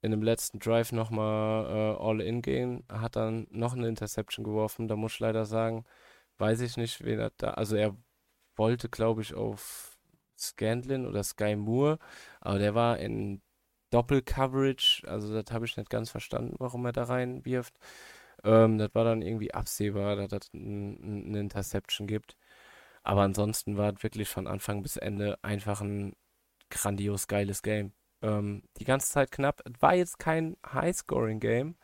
[0.01, 4.87] in dem letzten Drive nochmal äh, All-In gehen, hat dann noch eine Interception geworfen.
[4.87, 5.85] Da muss ich leider sagen,
[6.39, 7.97] weiß ich nicht, wen er da, also er
[8.55, 9.97] wollte, glaube ich, auf
[10.37, 11.99] Scandlin oder Sky Moore,
[12.41, 13.41] aber der war in
[13.91, 17.75] Doppel-Coverage, also das habe ich nicht ganz verstanden, warum er da reinwirft.
[18.43, 22.35] Ähm, das war dann irgendwie absehbar, dass das ein- eine Interception gibt.
[23.03, 26.15] Aber ansonsten war es wirklich von Anfang bis Ende einfach ein
[26.69, 27.93] grandios geiles Game.
[28.21, 29.61] Ähm, die ganze Zeit knapp.
[29.65, 31.75] Es war jetzt kein High-Scoring-Game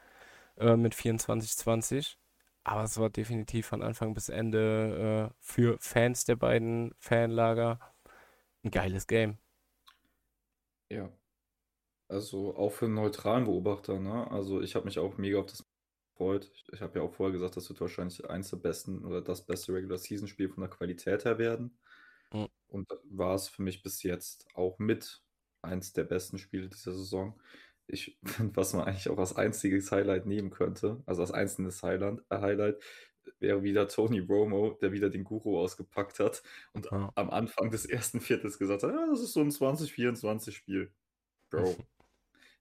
[0.58, 2.18] äh, mit 24-20,
[2.64, 7.80] aber es war definitiv von Anfang bis Ende äh, für Fans der beiden Fanlager
[8.64, 9.38] ein geiles Game.
[10.90, 11.12] Ja.
[12.08, 14.30] Also auch für einen neutralen Beobachter, ne?
[14.32, 15.64] Also ich habe mich auch mega auf das
[16.20, 16.52] gefreut.
[16.74, 19.74] Ich, habe ja auch vorher gesagt, das wird wahrscheinlich eins der besten oder das beste
[19.74, 21.78] Regular Season Spiel von der Qualität her werden.
[22.34, 22.48] Mhm.
[22.68, 25.24] Und war es für mich bis jetzt auch mit
[25.62, 27.40] eins der besten Spiele dieser Saison.
[27.90, 32.20] Ich finde, was man eigentlich auch als einziges Highlight nehmen könnte, also als einzelnes Highlight,
[32.30, 32.84] äh, Highlight,
[33.40, 37.12] wäre wieder Tony Romo, der wieder den Guru ausgepackt hat und Ja.
[37.16, 40.94] am Anfang des ersten Viertels gesagt hat, ja, das ist so ein 2024 Spiel.
[41.52, 41.76] Bro,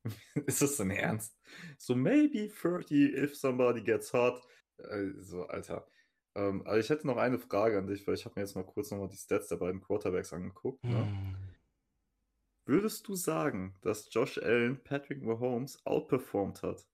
[0.46, 1.38] ist das denn ernst?
[1.78, 4.42] So maybe 30 if somebody gets hot.
[4.78, 5.86] Äh, So, Alter.
[6.34, 8.64] Ähm, aber ich hätte noch eine Frage an dich, weil ich habe mir jetzt mal
[8.64, 10.88] kurz nochmal die Stats der beiden Quarterbacks angeguckt.
[10.88, 11.12] Ne?
[11.14, 11.47] Hm.
[12.68, 16.86] Würdest du sagen, dass Josh Allen Patrick Mahomes outperformed hat?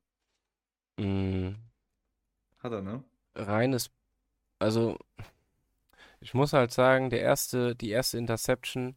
[1.00, 1.56] Hm.
[2.58, 3.02] Hat er, ne?
[3.34, 3.90] Reines,
[4.60, 4.96] also
[6.20, 8.96] ich muss halt sagen, der erste, die erste Interception,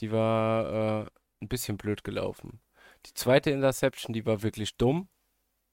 [0.00, 1.10] die war äh,
[1.42, 2.60] ein bisschen blöd gelaufen.
[3.06, 5.08] Die zweite Interception, die war wirklich dumm.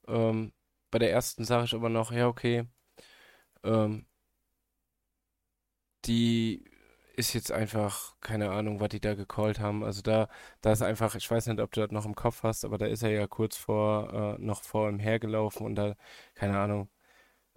[0.08, 0.54] Ähm,
[0.92, 2.68] bei der ersten sage ich aber noch, ja, okay,
[3.64, 4.06] ähm,
[6.06, 6.73] die
[7.16, 9.84] ist jetzt einfach, keine Ahnung, was die da gecallt haben.
[9.84, 10.30] Also da,
[10.62, 12.88] da ist einfach, ich weiß nicht, ob du das noch im Kopf hast, aber da
[12.88, 15.96] ist er ja kurz vor, äh, noch vor ihm hergelaufen und da,
[16.34, 16.90] keine Ahnung,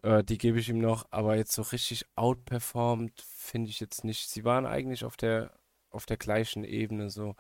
[0.02, 4.28] äh, die gebe ich ihm noch, aber jetzt so richtig outperformed finde ich jetzt nicht.
[4.28, 5.58] Sie waren eigentlich auf der,
[5.90, 7.34] auf der gleichen Ebene, so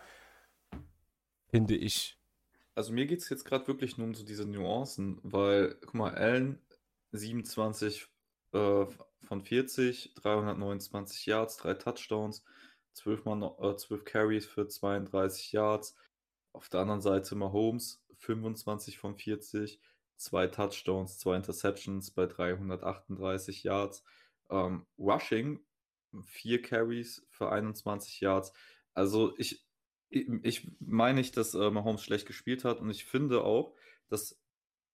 [1.48, 2.18] finde ich.
[2.74, 6.14] Also mir geht es jetzt gerade wirklich nur um so diese Nuancen, weil, guck mal,
[6.14, 6.58] Allen
[7.12, 8.08] 27
[8.52, 8.86] äh,
[9.26, 12.44] von 40, 329 Yards, 3 Touchdowns,
[12.94, 15.96] 12, Mal, äh, 12 Carries für 32 Yards.
[16.52, 19.80] Auf der anderen Seite Mahomes 25 von 40,
[20.16, 24.04] 2 Touchdowns, 2 Interceptions bei 338 Yards.
[24.48, 25.60] Ähm, Rushing
[26.24, 28.52] 4 Carries für 21 Yards.
[28.94, 29.66] Also ich,
[30.08, 33.74] ich, ich meine nicht, dass äh, Mahomes schlecht gespielt hat und ich finde auch,
[34.08, 34.40] dass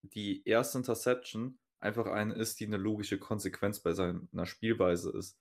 [0.03, 5.38] die erste Interception einfach eine ist, die eine logische Konsequenz bei seiner Spielweise ist.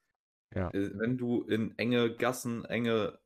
[0.54, 0.70] Ja.
[0.70, 3.20] Äh, Wenn du in enge Gassen, enge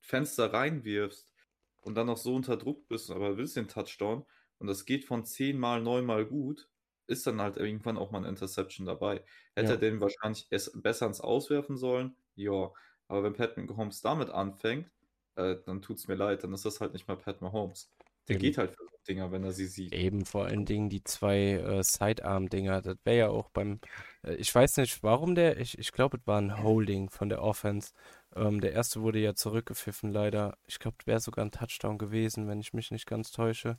[0.00, 1.32] Fenster reinwirfst
[1.80, 4.24] und dann noch so unter Druck bist, aber willst den Touchdown
[4.58, 6.68] und das geht von 10 mal, 9 mal gut,
[7.06, 9.24] ist dann halt irgendwann auch mal eine Interception dabei.
[9.54, 9.74] Hätte Ja.
[9.74, 12.16] er den wahrscheinlich es besser ins Auswerfen sollen?
[12.36, 12.72] Ja.
[13.08, 14.90] Aber wenn Pat Mahomes damit anfängt,
[15.36, 17.92] äh, dann tut's mir leid, dann ist das halt nicht mehr Pat Mahomes.
[18.28, 18.42] Der Eben.
[18.42, 19.92] geht halt für Dinger, wenn er sie sieht.
[19.92, 22.82] Eben vor allen Dingen die zwei äh, Sidearm-Dinger.
[22.82, 23.80] Das wäre ja auch beim.
[24.22, 25.58] Äh, ich weiß nicht, warum der.
[25.58, 27.92] Ich, ich glaube, es war ein Holding von der Offense.
[28.34, 30.56] Ähm, der erste wurde ja zurückgepfiffen, leider.
[30.66, 33.78] Ich glaube, es wäre sogar ein Touchdown gewesen, wenn ich mich nicht ganz täusche.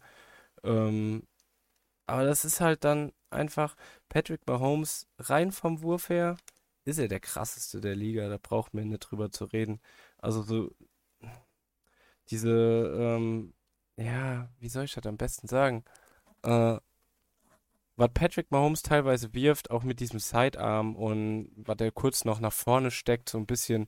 [0.63, 1.23] Ähm,
[2.07, 3.75] aber das ist halt dann einfach.
[4.09, 6.37] Patrick Mahomes, rein vom Wurf her,
[6.85, 8.29] ist er der krasseste der Liga.
[8.29, 9.81] Da braucht man nicht drüber zu reden.
[10.17, 10.71] Also so.
[12.29, 12.49] Diese.
[12.97, 13.53] Ähm,
[13.97, 15.83] ja, wie soll ich das am besten sagen?
[16.43, 16.77] Äh,
[17.95, 22.53] was Patrick Mahomes teilweise wirft, auch mit diesem Sidearm und was er kurz noch nach
[22.53, 23.87] vorne steckt, so ein bisschen,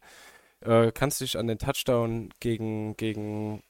[0.62, 3.64] äh, kannst du dich an den Touchdown gegen, gegen,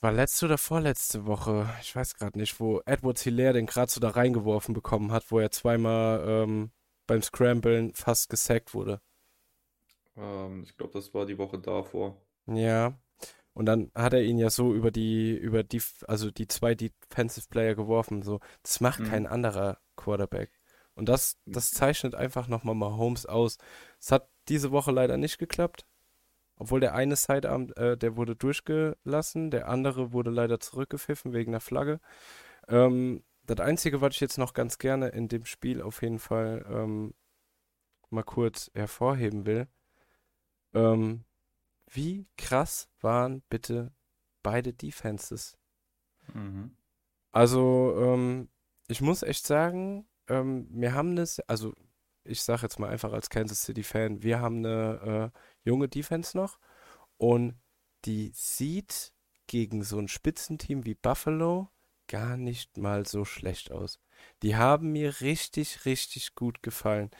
[0.00, 4.00] war letzte oder vorletzte Woche, ich weiß gerade nicht, wo Edwards Hilaire den gerade so
[4.00, 6.70] da reingeworfen bekommen hat, wo er zweimal ähm,
[7.06, 9.00] beim Scramblen fast gesackt wurde.
[10.16, 12.16] Ähm, ich glaube, das war die Woche davor.
[12.46, 12.94] Ja.
[13.54, 17.48] Und dann hat er ihn ja so über die, über die, also die zwei Defensive
[17.48, 18.22] Player geworfen.
[18.22, 19.04] So, das macht Mhm.
[19.04, 20.50] kein anderer Quarterback.
[20.94, 23.58] Und das, das zeichnet einfach nochmal Mahomes aus.
[24.00, 25.86] Es hat diese Woche leider nicht geklappt.
[26.56, 31.60] Obwohl der eine Sidearm, äh, der wurde durchgelassen, der andere wurde leider zurückgepfiffen wegen der
[31.60, 32.00] Flagge.
[32.68, 36.64] Ähm, das Einzige, was ich jetzt noch ganz gerne in dem Spiel auf jeden Fall
[36.68, 37.14] ähm,
[38.10, 39.66] mal kurz hervorheben will,
[40.74, 41.24] ähm,
[41.94, 43.92] wie krass waren bitte
[44.42, 45.58] beide Defenses?
[46.32, 46.76] Mhm.
[47.32, 48.48] Also, ähm,
[48.88, 51.74] ich muss echt sagen, ähm, wir haben das, also
[52.24, 56.58] ich sage jetzt mal einfach als Kansas City-Fan, wir haben eine äh, junge Defense noch
[57.16, 57.54] und
[58.04, 59.12] die sieht
[59.46, 61.68] gegen so ein Spitzenteam wie Buffalo
[62.08, 63.98] gar nicht mal so schlecht aus.
[64.42, 67.10] Die haben mir richtig, richtig gut gefallen.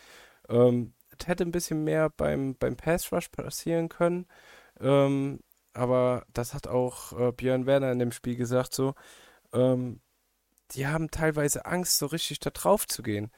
[0.49, 4.27] Ähm, es hätte ein bisschen mehr beim, beim Pass Rush passieren können,
[4.81, 5.41] ähm,
[5.73, 8.95] aber das hat auch äh, Björn Werner in dem Spiel gesagt, so,
[9.53, 10.01] ähm,
[10.73, 13.31] die haben teilweise Angst, so richtig da drauf zu gehen,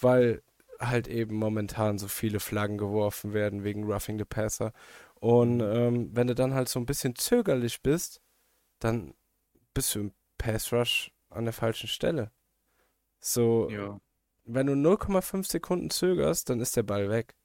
[0.00, 0.42] weil
[0.80, 4.72] halt eben momentan so viele Flaggen geworfen werden wegen Roughing the Passer.
[5.20, 8.20] Und ähm, wenn du dann halt so ein bisschen zögerlich bist,
[8.80, 9.14] dann
[9.74, 12.32] bist du im Pass Rush an der falschen Stelle.
[13.20, 14.00] So, Ja.
[14.44, 17.36] wenn du 0,5 Sekunden zögerst, dann ist der Ball weg.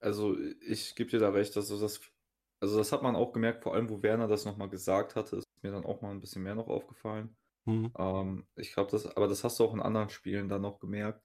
[0.00, 0.36] Also
[0.66, 2.00] ich gebe dir da recht, also das,
[2.60, 5.48] also das hat man auch gemerkt, vor allem wo Werner das nochmal gesagt hatte, ist
[5.62, 7.36] mir dann auch mal ein bisschen mehr noch aufgefallen.
[7.66, 7.86] Hm.
[7.98, 11.22] Ähm, ich glaube, das, aber das hast du auch in anderen Spielen dann noch gemerkt.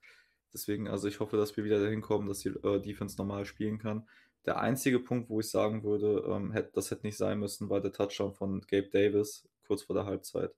[0.54, 3.80] Deswegen, also ich hoffe, dass wir wieder dahin kommen, dass die äh, Defense normal spielen
[3.80, 4.08] kann.
[4.46, 7.82] Der einzige Punkt, wo ich sagen würde, ähm, hätte, das hätte nicht sein müssen, war
[7.82, 10.56] der Touchdown von Gabe Davis kurz vor der Halbzeit.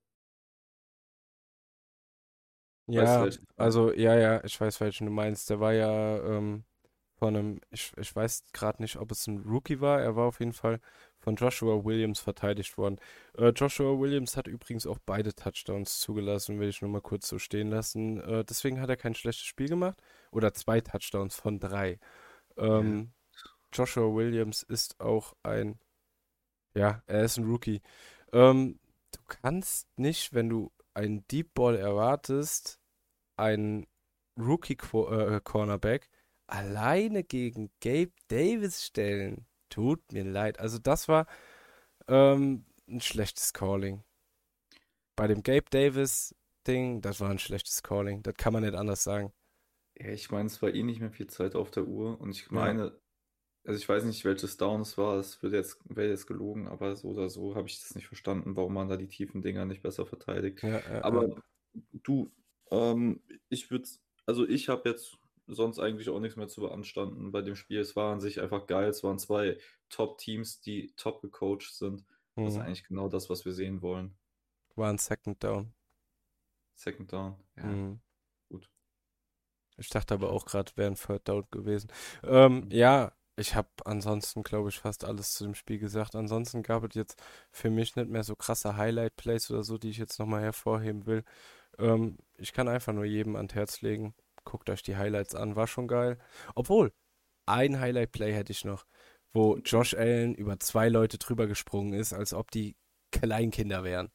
[2.96, 3.38] Weißt du, Ja, meine?
[3.58, 5.50] also, ja, ja, ich weiß, welchen du meinst.
[5.50, 6.64] Der war ja ähm,
[7.18, 10.00] von einem, ich, ich weiß gerade nicht, ob es ein Rookie war.
[10.00, 10.80] Er war auf jeden Fall
[11.18, 12.98] von Joshua Williams verteidigt worden.
[13.38, 17.40] Äh, Joshua Williams hat übrigens auch beide Touchdowns zugelassen, will ich nur mal kurz so
[17.40, 18.22] stehen lassen.
[18.22, 19.98] Äh, deswegen hat er kein schlechtes Spiel gemacht.
[20.32, 22.00] Oder zwei Touchdowns von drei.
[22.56, 23.14] Ähm,
[23.74, 25.80] Joshua Williams ist auch ein,
[26.76, 27.82] ja, er ist ein Rookie.
[28.32, 28.80] Ähm,
[29.12, 32.80] du kannst nicht, wenn du einen Deep Ball erwartest,
[33.36, 33.88] einen
[34.38, 36.10] Rookie-Cornerback
[36.48, 39.46] alleine gegen Gabe Davis stellen.
[39.70, 40.60] Tut mir leid.
[40.60, 41.28] Also das war
[42.08, 44.04] ähm, ein schlechtes Calling.
[45.18, 48.24] Bei dem Gabe Davis-Ding, das war ein schlechtes Calling.
[48.24, 49.34] Das kann man nicht anders sagen.
[50.00, 52.52] Ja, ich meine, es war eh nicht mehr viel Zeit auf der Uhr und ich
[52.52, 52.78] Ja.
[52.78, 53.00] meine,
[53.66, 56.96] also ich weiß nicht, welches Down es war, es wird jetzt, wäre jetzt gelogen, aber
[56.96, 59.84] so oder so habe ich das nicht verstanden, warum man da die tiefen Dinger nicht
[59.84, 60.62] besser verteidigt.
[60.62, 61.24] Ja, ja, ja.
[61.24, 61.42] Aber
[61.94, 62.32] du,
[62.72, 63.90] ähm, ich würde,
[64.26, 67.80] also ich habe jetzt sonst eigentlich auch nichts mehr zu beanstanden bei dem Spiel.
[67.80, 68.90] Es war an sich einfach geil.
[68.90, 69.58] Es waren zwei
[69.90, 72.06] Top-Teams, die top gecoacht sind.
[72.36, 72.62] Das ist Mhm.
[72.62, 74.16] eigentlich genau das, was wir sehen wollen.
[74.76, 75.74] War ein Second Down.
[76.76, 77.36] Second Down.
[77.58, 78.00] Ja, Mhm.
[78.50, 78.70] gut.
[79.78, 81.90] Ich dachte aber auch gerade, wäre ein Third Down gewesen.
[82.24, 86.16] Ähm, ja, ich habe ansonsten, glaube ich, fast alles zu dem Spiel gesagt.
[86.16, 89.98] Ansonsten gab es jetzt für mich nicht mehr so krasse Highlight-Plays oder so, die ich
[89.98, 91.24] jetzt nochmal hervorheben will.
[91.80, 94.16] Ähm, ich kann einfach nur jedem ans Herz legen.
[94.48, 96.18] Guckt euch die Highlights an, war schon geil.
[96.56, 96.94] Obwohl,
[97.46, 98.86] ein Highlight-Play hätte ich noch,
[99.34, 102.78] wo Josh Allen über zwei Leute drüber gesprungen ist, als ob die
[103.12, 104.10] Kleinkinder wären.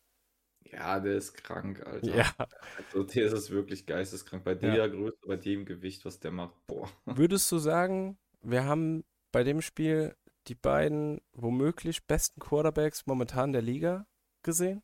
[0.64, 2.16] Ja, der ist krank, Alter.
[2.16, 2.32] Ja.
[2.78, 4.42] Also der ist wirklich geisteskrank.
[4.42, 4.74] Bei Ja.
[4.74, 6.88] der Größe, bei dem Gewicht, was der macht, boah.
[7.04, 10.16] Würdest du sagen, wir haben bei dem Spiel
[10.48, 14.06] die beiden womöglich besten Quarterbacks momentan der Liga
[14.42, 14.82] gesehen?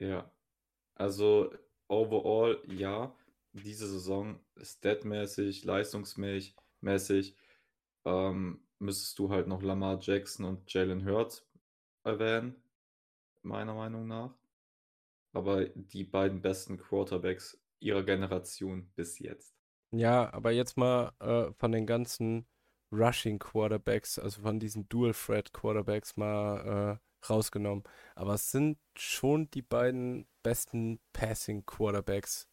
[0.00, 0.28] Ja.
[0.96, 1.52] Also
[1.86, 3.14] overall, ja,
[3.52, 7.36] diese Saison statmäßig, leistungsmäßig mäßig,
[8.04, 11.46] ähm, müsstest du halt noch Lamar Jackson und Jalen Hurts
[12.04, 12.62] erwähnen,
[13.42, 14.34] meiner Meinung nach.
[15.32, 19.54] Aber die beiden besten Quarterbacks ihrer Generation bis jetzt.
[19.90, 22.46] Ja, aber jetzt mal äh, von den ganzen
[22.92, 27.84] Rushing Quarterbacks, also von diesen Dual Threat Quarterbacks mal äh, rausgenommen.
[28.14, 32.48] Aber es sind schon die beiden besten Passing Quarterbacks.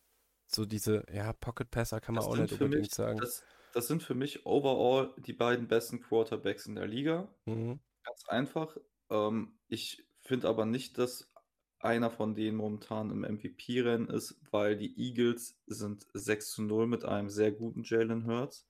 [0.48, 3.22] So diese, ja, Pocket Passer kann man Das auch nicht unbedingt mich, sagen.
[3.22, 7.34] das, das sind für mich overall die beiden besten Quarterbacks in der Liga.
[7.48, 7.80] Mhm.
[8.04, 8.78] Ganz einfach.
[9.10, 11.34] Ähm, ich finde aber nicht, dass
[11.80, 17.06] einer von denen momentan im MVP-Rennen ist, weil die Eagles sind 6 zu 0 mit
[17.06, 18.68] einem sehr guten Jalen Hurts.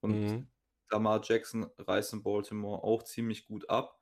[0.00, 0.48] Und Mhm.
[0.90, 4.00] Lamar Jackson reißt in Baltimore auch ziemlich gut ab.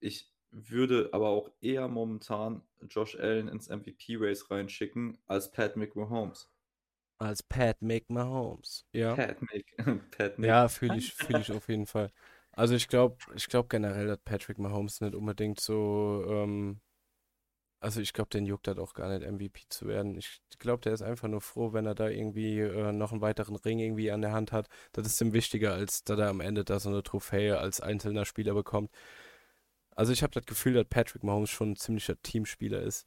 [0.00, 6.50] Ich würde aber auch eher momentan Josh Allen ins MVP-Race reinschicken als Pat McMahomes.
[7.18, 8.86] Als Pat Mahomes.
[8.92, 9.14] Ja.
[9.14, 9.64] Pat Mc,
[10.16, 10.46] Pat Mc.
[10.46, 12.12] Ja, fühle ich, fühl ich auf jeden Fall.
[12.52, 16.80] Also ich glaube, ich glaube generell hat Patrick Mahomes nicht unbedingt so, ähm,
[17.80, 20.16] also ich glaube, den juckt das auch gar nicht, MVP zu werden.
[20.16, 23.56] Ich glaube, der ist einfach nur froh, wenn er da irgendwie äh, noch einen weiteren
[23.56, 24.68] Ring irgendwie an der Hand hat.
[24.92, 28.24] Das ist ihm wichtiger, als dass er am Ende da so eine Trophäe als einzelner
[28.24, 28.90] Spieler bekommt.
[29.96, 33.06] Also ich habe das Gefühl, dass Patrick Mahomes schon ein ziemlicher Teamspieler ist.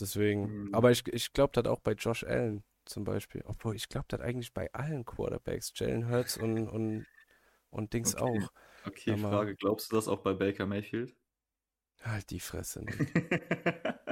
[0.00, 0.74] Deswegen, Mhm.
[0.74, 3.42] aber ich, ich glaube das auch bei Josh Allen zum Beispiel.
[3.46, 7.06] Obwohl, ich glaube das eigentlich bei allen Quarterbacks, Jalen Hurts und, und,
[7.70, 8.24] und Dings Okay.
[8.42, 8.52] auch.
[8.84, 9.54] Okay, Aber- Frage.
[9.56, 11.14] Glaubst du das auch bei Baker Mayfield?
[12.02, 12.84] Halt die Fresse.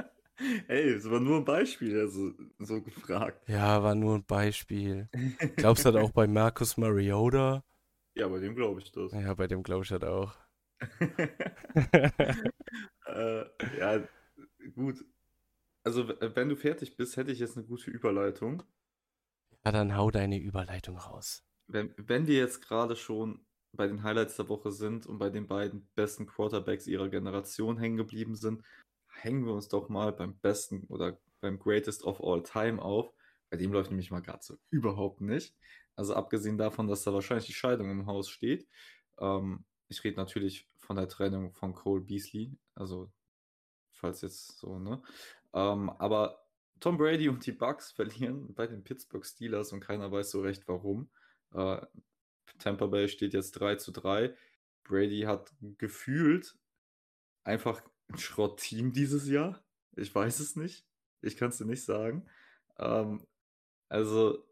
[0.67, 3.47] Ey, es war nur ein Beispiel, also so gefragt.
[3.49, 5.09] Ja, war nur ein Beispiel.
[5.55, 7.63] Glaubst du das auch bei Marcus Mariota?
[8.15, 9.11] Ja, bei dem glaube ich das.
[9.13, 10.35] Ja, bei dem glaube ich das auch.
[13.05, 13.45] äh,
[13.79, 14.03] ja,
[14.75, 15.03] gut.
[15.83, 18.63] Also, w- wenn du fertig bist, hätte ich jetzt eine gute Überleitung.
[19.65, 21.43] Ja, dann hau deine Überleitung raus.
[21.67, 25.47] Wenn, wenn wir jetzt gerade schon bei den Highlights der Woche sind und bei den
[25.47, 28.63] beiden besten Quarterbacks ihrer Generation hängen geblieben sind,
[29.09, 33.13] hängen wir uns doch mal beim besten oder beim Greatest of All Time auf.
[33.49, 35.55] Bei dem läuft nämlich mal gerade so überhaupt nicht.
[35.95, 38.67] Also abgesehen davon, dass da wahrscheinlich die Scheidung im Haus steht.
[39.19, 42.57] Ähm, ich rede natürlich von der Trennung von Cole Beasley.
[42.75, 43.11] Also,
[43.91, 45.01] falls jetzt so, ne?
[45.53, 46.45] Ähm, aber
[46.79, 50.67] Tom Brady und die Bucks verlieren bei den Pittsburgh Steelers und keiner weiß so recht
[50.67, 51.09] warum.
[51.53, 51.81] Äh,
[52.59, 54.35] Tampa Bay steht jetzt 3 zu 3.
[54.83, 56.57] Brady hat gefühlt
[57.43, 59.63] einfach ein Schrottteam dieses Jahr.
[59.95, 60.85] Ich weiß es nicht.
[61.21, 62.25] Ich kann es dir nicht sagen.
[62.77, 63.25] Ähm,
[63.89, 64.45] also,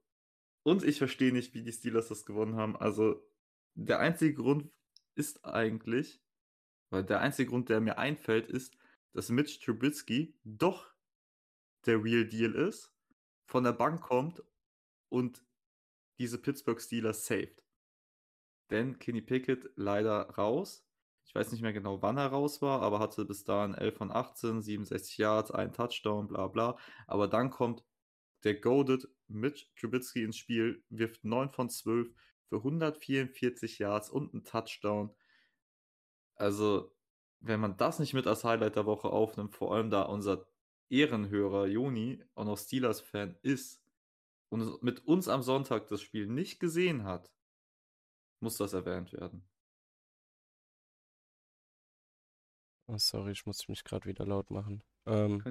[0.64, 2.76] und ich verstehe nicht, wie die Steelers das gewonnen haben.
[2.76, 3.26] Also,
[3.76, 4.72] der einzige Grund
[5.16, 6.22] ist eigentlich,
[6.90, 8.78] weil der einzige Grund, der mir einfällt, ist,
[9.14, 10.94] dass Mitch Trubisky doch
[11.86, 12.94] der Real Deal ist,
[13.46, 14.44] von der Bank kommt
[15.10, 15.44] und
[16.20, 17.64] diese Pittsburgh Steelers saved.
[18.72, 20.86] Denn Kenny Pickett leider raus.
[21.28, 24.12] Ich weiß nicht mehr genau, wann er raus war, aber hatte bis dahin 11 von
[24.12, 26.78] 18, 67 Yards, ein Touchdown, bla bla.
[27.08, 27.84] Aber dann kommt
[28.44, 32.12] der Goaded Mitch Trubisky ins Spiel, wirft 9 von 12
[32.50, 35.14] für 144 Yards und einen Touchdown.
[36.36, 36.94] Also,
[37.40, 40.48] wenn man das nicht mit als Highlight der Woche aufnimmt, vor allem da unser
[40.90, 43.84] Ehrenhörer Joni auch noch Steelers-Fan ist
[44.50, 47.32] und mit uns am Sonntag das Spiel nicht gesehen hat,
[48.40, 49.48] muss das erwähnt werden.
[52.88, 54.84] Oh, sorry, ich musste mich gerade wieder laut machen.
[55.08, 55.44] Ähm,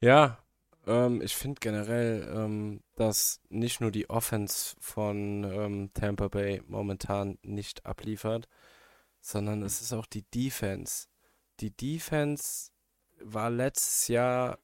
[0.00, 0.45] ja,
[0.86, 7.38] ähm, ich finde generell, ähm, dass nicht nur die Offense von ähm, Tampa Bay momentan
[7.42, 8.48] nicht abliefert,
[9.20, 11.08] sondern es ist auch die Defense.
[11.60, 12.70] Die Defense
[13.20, 14.58] war letztes Jahr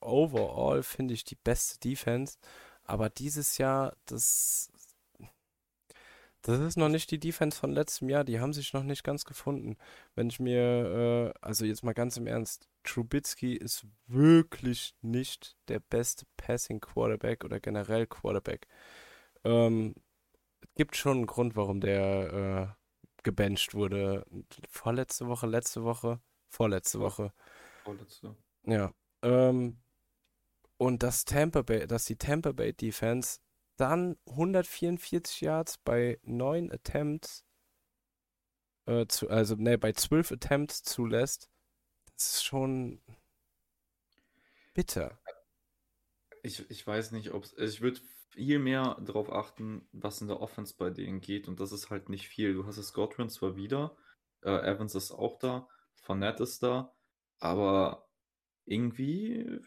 [0.00, 2.38] overall, finde ich, die beste Defense,
[2.84, 4.70] aber dieses Jahr, das,
[6.48, 9.24] das ist noch nicht die Defense von letztem Jahr, die haben sich noch nicht ganz
[9.24, 9.76] gefunden.
[10.14, 15.80] Wenn ich mir, äh, also jetzt mal ganz im Ernst, Trubisky ist wirklich nicht der
[15.80, 18.66] beste Passing Quarterback oder generell Quarterback.
[19.44, 19.94] Ähm,
[20.62, 24.24] es gibt schon einen Grund, warum der äh, gebencht wurde.
[24.70, 27.00] Vorletzte Woche, letzte Woche, vorletzte.
[27.00, 27.32] Woche.
[27.84, 28.34] Vorletzte.
[28.64, 28.92] Ja.
[29.22, 29.78] Ähm,
[30.78, 33.40] und dass Tampa Bay, dass die Tampa Bay Defense
[33.78, 37.44] dann 144 Yards bei 9 Attempts,
[38.86, 41.50] äh, zu, also ne, bei 12 Attempts zulässt,
[42.14, 43.00] das ist schon
[44.74, 45.18] bitter.
[46.42, 47.56] Ich, ich weiß nicht, ob es.
[47.56, 48.00] Ich würde
[48.30, 51.48] viel mehr darauf achten, was in der Offense bei denen geht.
[51.48, 52.54] Und das ist halt nicht viel.
[52.54, 53.96] Du hast es Godwin zwar wieder,
[54.42, 56.94] äh, Evans ist auch da, Fournette ist da,
[57.38, 58.08] aber
[58.64, 59.60] irgendwie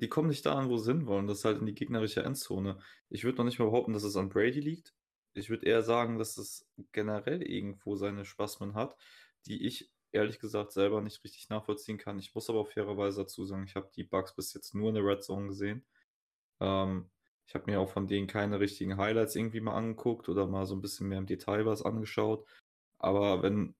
[0.00, 1.26] die kommen nicht da an, wo sie hinwollen.
[1.26, 2.78] Das ist halt in die gegnerische Endzone.
[3.10, 4.94] Ich würde noch nicht mal behaupten, dass es an Brady liegt.
[5.34, 8.96] Ich würde eher sagen, dass es generell irgendwo seine Spasmen hat,
[9.46, 12.18] die ich ehrlich gesagt selber nicht richtig nachvollziehen kann.
[12.18, 15.04] Ich muss aber fairerweise dazu sagen, ich habe die Bugs bis jetzt nur in der
[15.04, 15.84] Red Zone gesehen.
[16.60, 17.10] Ähm,
[17.46, 20.74] ich habe mir auch von denen keine richtigen Highlights irgendwie mal angeguckt oder mal so
[20.74, 22.48] ein bisschen mehr im Detail was angeschaut.
[22.98, 23.74] Aber wenn,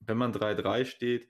[0.00, 1.28] wenn man 3-3 steht,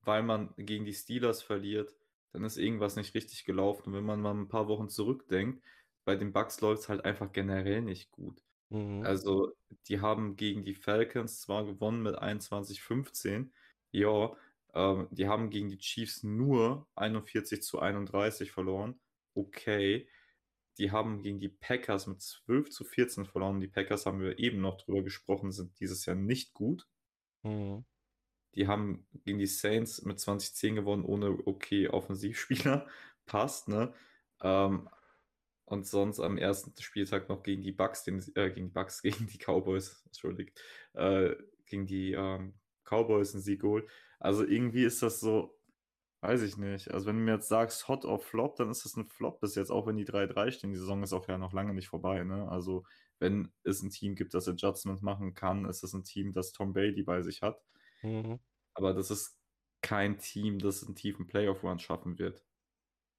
[0.00, 1.94] weil man gegen die Steelers verliert,
[2.32, 3.88] dann ist irgendwas nicht richtig gelaufen.
[3.88, 5.62] Und wenn man mal ein paar Wochen zurückdenkt,
[6.04, 8.42] bei den Bucks läuft es halt einfach generell nicht gut.
[8.70, 9.04] Mhm.
[9.04, 9.52] Also,
[9.88, 13.50] die haben gegen die Falcons zwar gewonnen mit 21-15,
[13.92, 14.34] ja,
[14.74, 19.00] ähm, die haben gegen die Chiefs nur 41 zu 31 verloren.
[19.34, 20.08] Okay.
[20.78, 23.60] Die haben gegen die Packers mit 12 zu 14 verloren.
[23.60, 26.88] Die Packers haben wir eben noch drüber gesprochen, sind dieses Jahr nicht gut.
[27.42, 27.84] Mhm.
[28.54, 32.86] Die haben gegen die Saints mit 2010 gewonnen, ohne okay Offensivspieler.
[33.26, 33.92] Passt, ne?
[34.42, 34.88] Ähm,
[35.64, 39.26] und sonst am ersten Spieltag noch gegen die Bucks, den, äh, gegen die Bucks, gegen
[39.26, 40.60] die Cowboys, entschuldigt,
[40.94, 41.34] äh,
[41.66, 43.88] gegen die ähm, Cowboys ein Sieg geholt.
[44.20, 45.58] Also irgendwie ist das so,
[46.20, 46.90] weiß ich nicht.
[46.92, 49.54] Also wenn du mir jetzt sagst Hot or Flop, dann ist das ein Flop bis
[49.54, 50.70] jetzt, auch wenn die 3-3 stehen.
[50.70, 52.48] Die Saison ist auch ja noch lange nicht vorbei, ne?
[52.48, 52.84] Also
[53.18, 56.72] wenn es ein Team gibt, das Adjustments machen kann, ist es ein Team, das Tom
[56.72, 57.62] Brady bei sich hat.
[58.02, 58.38] Mhm.
[58.74, 59.38] Aber das ist
[59.80, 62.44] kein Team, das einen tiefen Playoff-Run schaffen wird.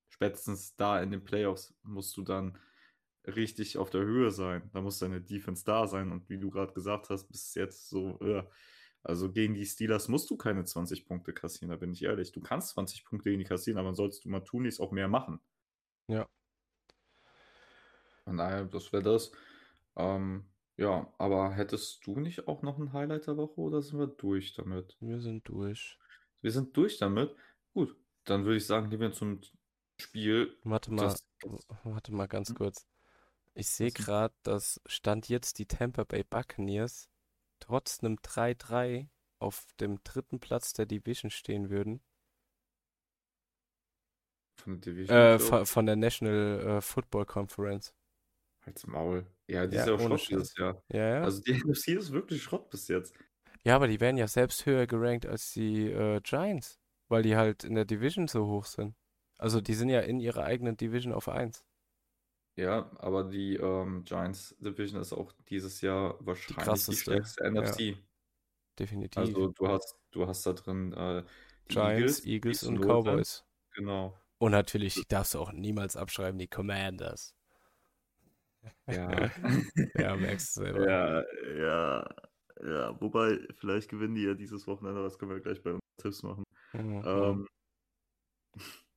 [0.09, 2.57] Spätestens da in den Playoffs musst du dann
[3.25, 4.69] richtig auf der Höhe sein.
[4.73, 6.11] Da muss deine Defense da sein.
[6.11, 8.43] Und wie du gerade gesagt hast, bis jetzt so, äh,
[9.03, 12.31] also gegen die Steelers musst du keine 20 Punkte kassieren, da bin ich ehrlich.
[12.31, 15.07] Du kannst 20 Punkte gegen die kassieren, aber dann sollst du mal tunlichst auch mehr
[15.07, 15.39] machen.
[16.07, 16.27] Ja.
[18.23, 19.31] Von daher, das wäre das.
[19.97, 20.45] Ähm,
[20.77, 24.53] ja, aber hättest du nicht auch noch ein Highlight der Woche oder sind wir durch
[24.53, 24.97] damit?
[24.99, 25.99] Wir sind durch.
[26.41, 27.35] Wir sind durch damit.
[27.73, 27.95] Gut,
[28.25, 29.41] dann würde ich sagen, gehen wir zum
[29.99, 30.57] Spiel.
[30.63, 31.27] Warte mal, das-
[31.83, 32.55] warte mal ganz Hm?
[32.55, 32.87] kurz.
[33.55, 37.09] Ich sehe gerade, dass Stand jetzt die Tampa Bay Buccaneers
[37.59, 39.09] trotz einem 3-3
[39.39, 42.01] auf dem dritten Platz der Division stehen würden.
[44.55, 45.17] Von der Division.
[45.17, 47.93] Äh, von, von der National äh, Football Conference.
[48.65, 49.25] Halt's Maul.
[49.47, 50.57] Ja, die Ja, ist ja auch Schrott dieses.
[50.57, 50.81] Jahr.
[50.89, 51.23] Ja, ja.
[51.23, 53.13] Also die NFC ist wirklich Schrott bis jetzt.
[53.63, 57.63] Ja, aber die werden ja selbst höher gerankt als die äh, Giants, weil die halt
[57.63, 58.95] in der Division so hoch sind.
[59.37, 61.65] Also die sind ja in ihrer eigenen Division auf 1.
[62.55, 67.97] Ja, aber die ähm, Giants Division ist auch dieses Jahr wahrscheinlich die, krasseste, stärkste NFC.
[68.77, 69.17] Definitiv.
[69.17, 71.23] Also du hast, du hast da drin äh,
[71.69, 72.79] die Giants, Eagles, Eagles und.
[72.81, 73.45] Cowboys.
[73.75, 74.17] Genau.
[74.37, 77.33] Und natürlich die darfst du auch niemals abschreiben, die Commanders.
[78.87, 79.29] Ja.
[79.95, 80.89] Ja, merkst du selber.
[80.89, 81.23] ja,
[81.57, 82.15] ja,
[82.61, 83.01] ja.
[83.01, 86.43] Wobei, vielleicht gewinnen die ja dieses Wochenende, das können wir gleich bei uns Tipps machen.
[86.73, 87.03] Mhm.
[87.05, 87.47] Ähm,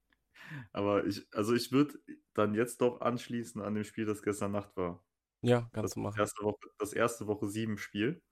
[0.72, 1.98] aber ich, also ich würde
[2.34, 5.04] dann jetzt doch anschließen an dem Spiel, das gestern Nacht war.
[5.42, 6.18] Ja, Das, kannst du machen.
[6.18, 8.22] erste Woche, das erste Woche sieben Spiel.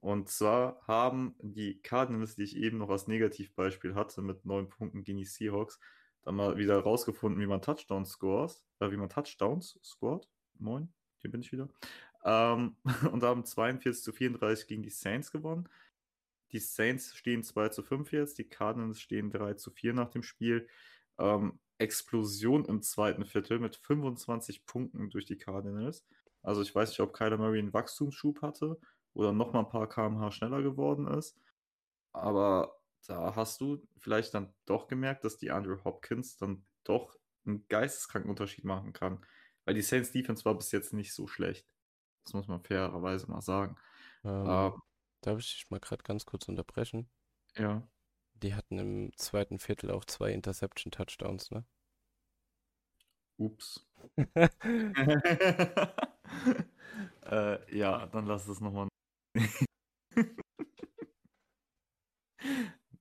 [0.00, 5.02] Und zwar haben die Cardinals, die ich eben noch als Negativbeispiel hatte, mit neun Punkten
[5.04, 5.80] gegen die Seahawks,
[6.22, 10.28] dann mal wieder rausgefunden, wie man Touchdowns scores, äh, wie man Touchdowns scored.
[10.58, 11.68] Moin, hier bin ich wieder.
[12.24, 12.76] Ähm,
[13.12, 15.68] und haben 42 zu 34 gegen die Saints gewonnen.
[16.52, 20.22] Die Saints stehen 2 zu 5 jetzt, die Cardinals stehen 3 zu 4 nach dem
[20.22, 20.68] Spiel.
[21.18, 26.06] Ähm, Explosion im zweiten Viertel mit 25 Punkten durch die Cardinals.
[26.42, 28.78] Also ich weiß nicht, ob Kyler Murray einen Wachstumsschub hatte
[29.14, 31.36] oder noch mal ein paar km/h schneller geworden ist.
[32.12, 37.66] Aber da hast du vielleicht dann doch gemerkt, dass die Andrew Hopkins dann doch einen
[37.68, 39.24] geisteskranken Unterschied machen kann.
[39.64, 41.66] Weil die Saints Defense war bis jetzt nicht so schlecht.
[42.24, 43.76] Das muss man fairerweise mal sagen.
[44.24, 44.80] Ähm, Ähm,
[45.22, 47.10] darf ich dich mal gerade ganz kurz unterbrechen?
[47.56, 47.82] ja.
[48.34, 51.64] Die hatten im zweiten Viertel auch zwei Interception-Touchdowns, ne?
[53.38, 53.80] Ups.
[57.26, 58.88] äh, ja, dann lass es nochmal.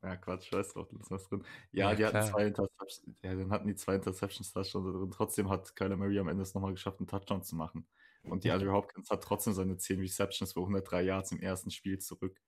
[0.01, 1.43] ja, Quatsch, scheiß drauf, lass was drin.
[1.71, 3.17] Ja, Ja, die hatten zwei Interceptions.
[3.21, 5.11] Ja, dann hatten die zwei Interceptions da schon drin.
[5.11, 7.85] Trotzdem hat Kyler Murray am Ende es nochmal geschafft, einen Touchdown zu machen.
[8.23, 11.99] Und die Andrew Hopkins hat trotzdem seine 10 Receptions für 103 Yards im ersten Spiel
[11.99, 12.41] zurück.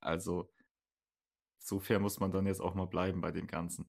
[0.00, 0.48] Also,
[1.58, 3.88] so fair muss man dann jetzt auch mal bleiben bei dem Ganzen.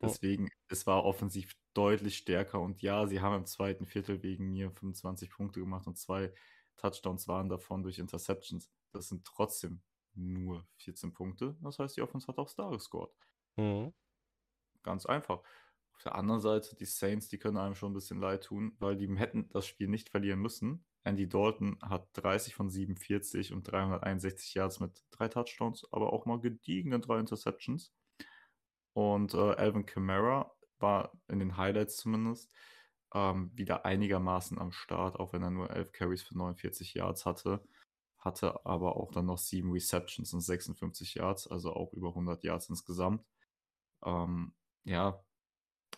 [0.00, 0.06] Oh.
[0.06, 2.60] Deswegen, es war offensiv deutlich stärker.
[2.60, 6.32] Und ja, sie haben im zweiten Viertel wegen mir 25 Punkte gemacht und zwei
[6.76, 8.70] Touchdowns waren davon durch Interceptions.
[8.92, 9.82] Das sind trotzdem
[10.14, 11.56] nur 14 Punkte.
[11.62, 13.12] Das heißt, die Offense hat auch Star gescored.
[13.56, 13.92] Mhm.
[14.82, 15.42] Ganz einfach.
[15.92, 18.96] Auf der anderen Seite, die Saints, die können einem schon ein bisschen leid tun, weil
[18.96, 20.84] die hätten das Spiel nicht verlieren müssen.
[21.04, 26.40] Andy Dalton hat 30 von 47 und 361 Yards mit drei Touchdowns, aber auch mal
[26.40, 27.92] gediegene drei Interceptions.
[28.92, 32.52] Und äh, Alvin Kamara war in den Highlights zumindest
[33.14, 37.62] ähm, wieder einigermaßen am Start, auch wenn er nur 11 Carries für 49 Yards hatte.
[38.18, 42.68] Hatte aber auch dann noch 7 Receptions und 56 Yards, also auch über 100 Yards
[42.68, 43.24] insgesamt.
[44.04, 44.54] Ähm,
[44.84, 45.22] ja,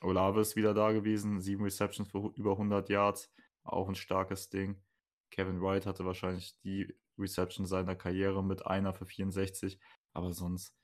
[0.02, 3.32] Olave ist wieder da gewesen, 7 Receptions für über 100 Yards,
[3.64, 4.82] auch ein starkes Ding.
[5.30, 9.78] Kevin Wright hatte wahrscheinlich die Reception seiner Karriere mit einer für 64,
[10.12, 10.74] aber sonst,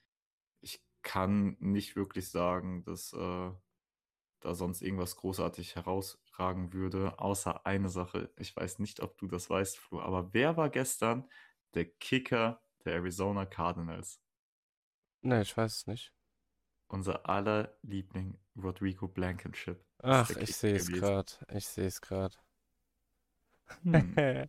[0.60, 3.50] ich kann nicht wirklich sagen, dass äh,
[4.40, 5.76] da sonst irgendwas großartig
[6.38, 8.30] herausragen würde, außer eine Sache.
[8.36, 11.28] Ich weiß nicht, ob du das weißt, Flo, aber wer war gestern
[11.74, 14.20] der Kicker der Arizona Cardinals?
[15.22, 16.12] Ne, ich weiß es nicht.
[16.88, 19.84] Unser aller Liebling Rodrigo Blankenship.
[20.02, 21.32] Ach, ich sehe es gerade.
[21.52, 22.36] Ich sehe es gerade.
[23.82, 24.14] Hm.
[24.16, 24.48] er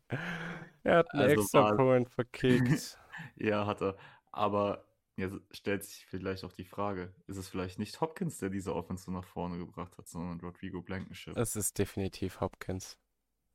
[0.97, 2.99] hat einen Also extra war- Point verkickt.
[3.35, 3.97] Ja, hat er.
[4.31, 4.86] Aber
[5.18, 9.11] jetzt stellt sich vielleicht auch die Frage, ist es vielleicht nicht Hopkins, der diese Offense
[9.11, 11.36] nach vorne gebracht hat, sondern Rodrigo Blankenship?
[11.36, 12.97] Es ist definitiv Hopkins.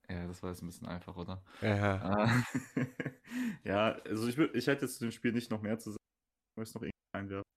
[0.09, 1.43] Ja, das war jetzt ein bisschen einfach, oder?
[1.61, 2.03] Ja.
[2.03, 2.43] Ah,
[3.65, 6.03] ja, also ich, ich hätte jetzt zu dem Spiel nicht noch mehr zu sagen.
[6.53, 7.53] Ich möchte noch irgendwie einwerfen.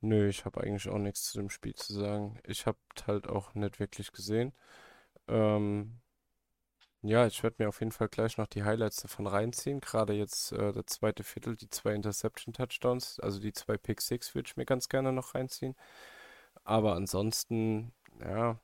[0.00, 2.38] Nö, ich habe eigentlich auch nichts zu dem Spiel zu sagen.
[2.44, 4.54] Ich habe halt auch nicht wirklich gesehen.
[5.28, 6.00] Ähm,
[7.02, 9.80] ja, ich werde mir auf jeden Fall gleich noch die Highlights davon reinziehen.
[9.80, 14.48] Gerade jetzt äh, der zweite Viertel, die zwei Interception-Touchdowns, also die zwei Pick Six würde
[14.48, 15.74] ich mir ganz gerne noch reinziehen.
[16.64, 18.60] Aber ansonsten, ja,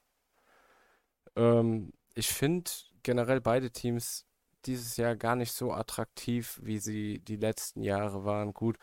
[1.36, 2.70] ähm, ich finde
[3.02, 4.26] generell beide Teams
[4.66, 8.52] dieses Jahr gar nicht so attraktiv, wie sie die letzten Jahre waren.
[8.54, 8.78] Gut,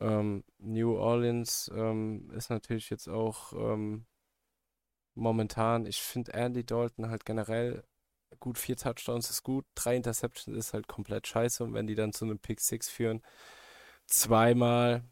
[0.00, 4.06] ähm, New Orleans ähm, ist natürlich jetzt auch ähm,
[5.14, 7.84] momentan, ich finde Andy Dalton halt generell
[8.40, 12.12] gut, vier Touchdowns ist gut, drei Interceptions ist halt komplett scheiße und wenn die dann
[12.12, 13.22] zu einem Pick Six führen,
[14.06, 15.04] zweimal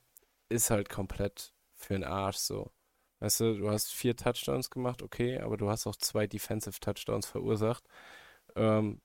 [0.48, 2.72] ist halt komplett für den Arsch so.
[3.20, 7.26] Weißt du, du hast vier Touchdowns gemacht, okay, aber du hast auch zwei Defensive Touchdowns
[7.26, 7.84] verursacht.
[8.56, 9.00] Ähm,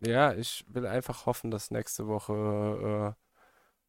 [0.00, 3.22] ja, ich will einfach hoffen, dass nächste Woche äh,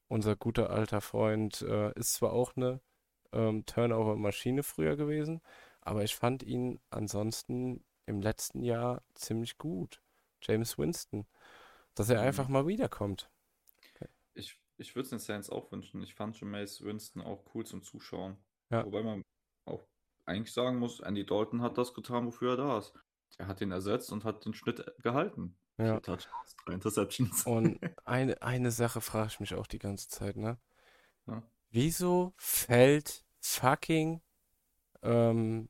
[0.08, 2.82] unser guter alter Freund äh, ist zwar auch eine
[3.34, 5.42] ähm, Turnover-Maschine früher gewesen,
[5.82, 10.02] aber ich fand ihn ansonsten im letzten Jahr ziemlich gut.
[10.42, 11.26] James Winston.
[11.96, 12.28] Dass er Mhm.
[12.28, 13.30] einfach mal wiederkommt.
[14.34, 16.02] Ich, ich würde es den Saints auch wünschen.
[16.02, 18.38] Ich fand Jameis Winston auch cool zum Zuschauen.
[18.70, 18.86] Ja.
[18.86, 19.24] Wobei man
[19.66, 19.86] auch
[20.26, 22.94] eigentlich sagen muss, Andy Dalton hat das getan, wofür er da ist.
[23.38, 25.58] Er hat ihn ersetzt und hat den Schnitt gehalten.
[25.78, 26.00] Ja.
[26.00, 27.46] Touchdowns, drei Interceptions.
[27.46, 30.58] Und eine, eine Sache frage ich mich auch die ganze Zeit, ne?
[31.28, 31.44] Ja.
[31.72, 34.22] Wieso fällt fucking
[35.02, 35.70] ähm,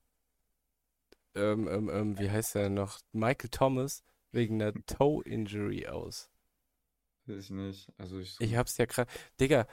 [1.35, 2.99] ähm, ähm, ähm, wie heißt er noch?
[3.11, 6.29] Michael Thomas wegen einer Toe-Injury aus?
[7.25, 7.91] Weiß ich nicht.
[7.97, 9.09] Also ich, Ich hab's ja gerade.
[9.39, 9.67] Digga,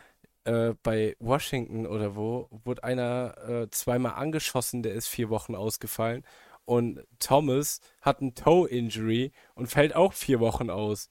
[0.44, 6.24] äh, bei Washington oder wo wurde einer äh, zweimal angeschossen, der ist vier Wochen ausgefallen.
[6.64, 11.10] Und Thomas hat ein Toe-Injury und fällt auch vier Wochen aus.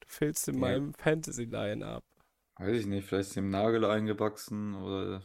[0.00, 0.60] Du fehlst in Ja.
[0.60, 2.04] meinem Fantasy-Line ab.
[2.56, 5.22] weiß ich nicht, vielleicht ist ihm Nagel eingewachsen oder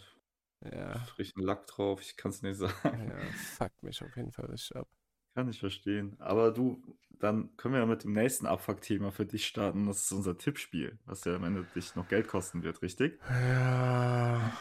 [0.62, 2.02] Ja, frischen Lack drauf.
[2.02, 3.10] Ich kann es nicht sagen.
[3.10, 3.20] ja,
[3.58, 4.88] fuckt mich auf jeden Fall richtig ab.
[5.36, 6.16] Kann ich verstehen.
[6.20, 6.82] Aber du,
[7.12, 9.86] dann können wir ja mit dem nächsten Abfuck-Thema für dich starten.
[9.86, 13.20] Das ist unser Tippspiel, was ja am Ende dich noch Geld kosten wird, richtig?
[13.30, 14.58] Ja.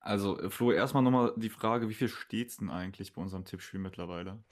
[0.00, 3.80] Also, äh, Flo, erstmal nochmal die Frage, wie viel steht's denn eigentlich bei unserem Tippspiel
[3.80, 4.42] mittlerweile?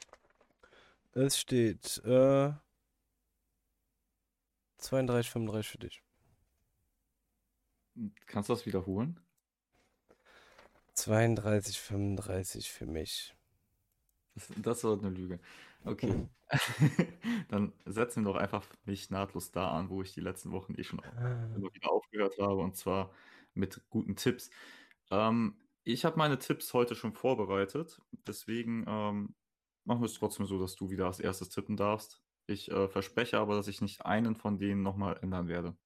[1.12, 2.52] Es steht äh,
[4.78, 6.02] 32, 35 für dich.
[8.26, 9.18] Kannst du das wiederholen?
[11.00, 13.34] 32, 35 für mich.
[14.34, 15.40] Das, das war eine Lüge.
[15.84, 16.28] Okay.
[17.48, 20.84] Dann setzen wir doch einfach mich nahtlos da an, wo ich die letzten Wochen eh
[20.84, 23.10] schon immer wieder aufgehört habe, und zwar
[23.54, 24.50] mit guten Tipps.
[25.10, 29.34] Ähm, ich habe meine Tipps heute schon vorbereitet, deswegen ähm,
[29.84, 32.20] machen wir es trotzdem so, dass du wieder als erstes tippen darfst.
[32.46, 35.76] Ich äh, verspreche aber, dass ich nicht einen von denen nochmal ändern werde.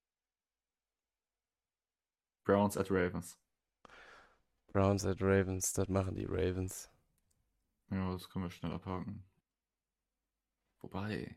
[2.44, 3.38] Browns at Ravens.
[4.74, 6.90] Browns at Ravens, das machen die Ravens.
[7.90, 9.24] Ja, das können wir schnell abhaken.
[10.82, 11.36] Wobei.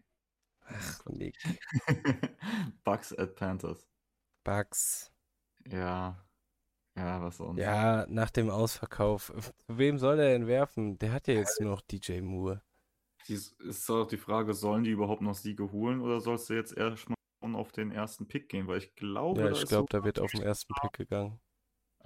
[0.66, 1.38] Ach, Nick.
[2.84, 3.88] Bucks at Panthers.
[4.44, 5.12] Bucks.
[5.68, 6.18] Ja.
[6.98, 7.60] Ja, was sonst?
[7.60, 9.32] Ja, nach dem Ausverkauf.
[9.68, 10.98] Zu wem soll er denn werfen?
[10.98, 12.64] Der hat ja jetzt nur noch DJ Moore.
[13.28, 16.76] Dies ist auch die Frage, sollen die überhaupt noch Siege holen oder sollst du jetzt
[16.76, 17.16] erstmal
[17.54, 18.66] auf den ersten Pick gehen?
[18.68, 21.40] Weil ich glaube, Ja, ich glaube, da wird auf den ersten Pick gegangen.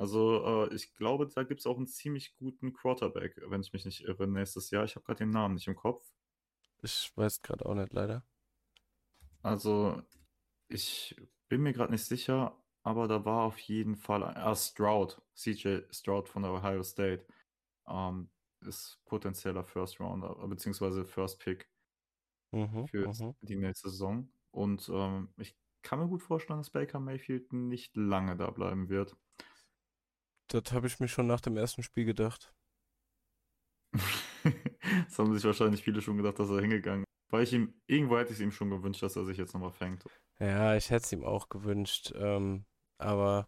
[0.02, 3.86] Also äh, ich glaube, da gibt es auch einen ziemlich guten Quarterback, wenn ich mich
[3.86, 4.84] nicht irre, nächstes Jahr.
[4.86, 6.12] Ich habe gerade den Namen nicht im Kopf.
[6.84, 8.24] Ich weiß gerade auch nicht, leider.
[9.44, 10.02] Also
[10.70, 11.16] ich
[11.50, 15.82] bin mir gerade nicht sicher, aber da war auf jeden Fall ein, ah, Stroud, CJ
[15.92, 17.26] Stroud von der Ohio State.
[17.88, 18.32] ähm,
[18.62, 21.70] ist potenzieller First Rounder, beziehungsweise First Pick
[22.54, 23.36] Mhm, für mhm.
[23.42, 24.32] die nächste Saison.
[24.52, 29.16] Und ähm, ich kann mir gut vorstellen, dass Baker Mayfield nicht lange da bleiben wird.
[30.52, 32.54] Das habe ich mir schon nach dem ersten Spiel gedacht.
[33.94, 37.32] das haben sich wahrscheinlich viele schon gedacht, dass er hingegangen ist.
[37.32, 39.72] Weil ich ihm, irgendwo hätte ich es ihm schon gewünscht, dass er sich jetzt nochmal
[39.72, 40.04] fängt.
[40.40, 42.12] Ja, ich hätte es ihm auch gewünscht.
[42.16, 42.66] Ähm,
[42.98, 43.48] aber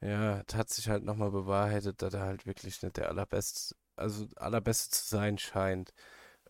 [0.00, 4.28] ja, es hat sich halt nochmal bewahrheitet, dass er halt wirklich nicht der allerbeste, also
[4.36, 5.92] allerbeste zu sein scheint.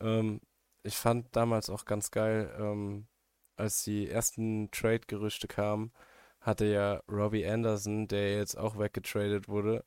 [0.00, 0.40] Ähm,
[0.82, 3.06] ich fand damals auch ganz geil, ähm,
[3.56, 5.92] als die ersten Trade-Gerüchte kamen,
[6.44, 9.84] hatte ja Robbie Anderson, der jetzt auch weggetradet wurde,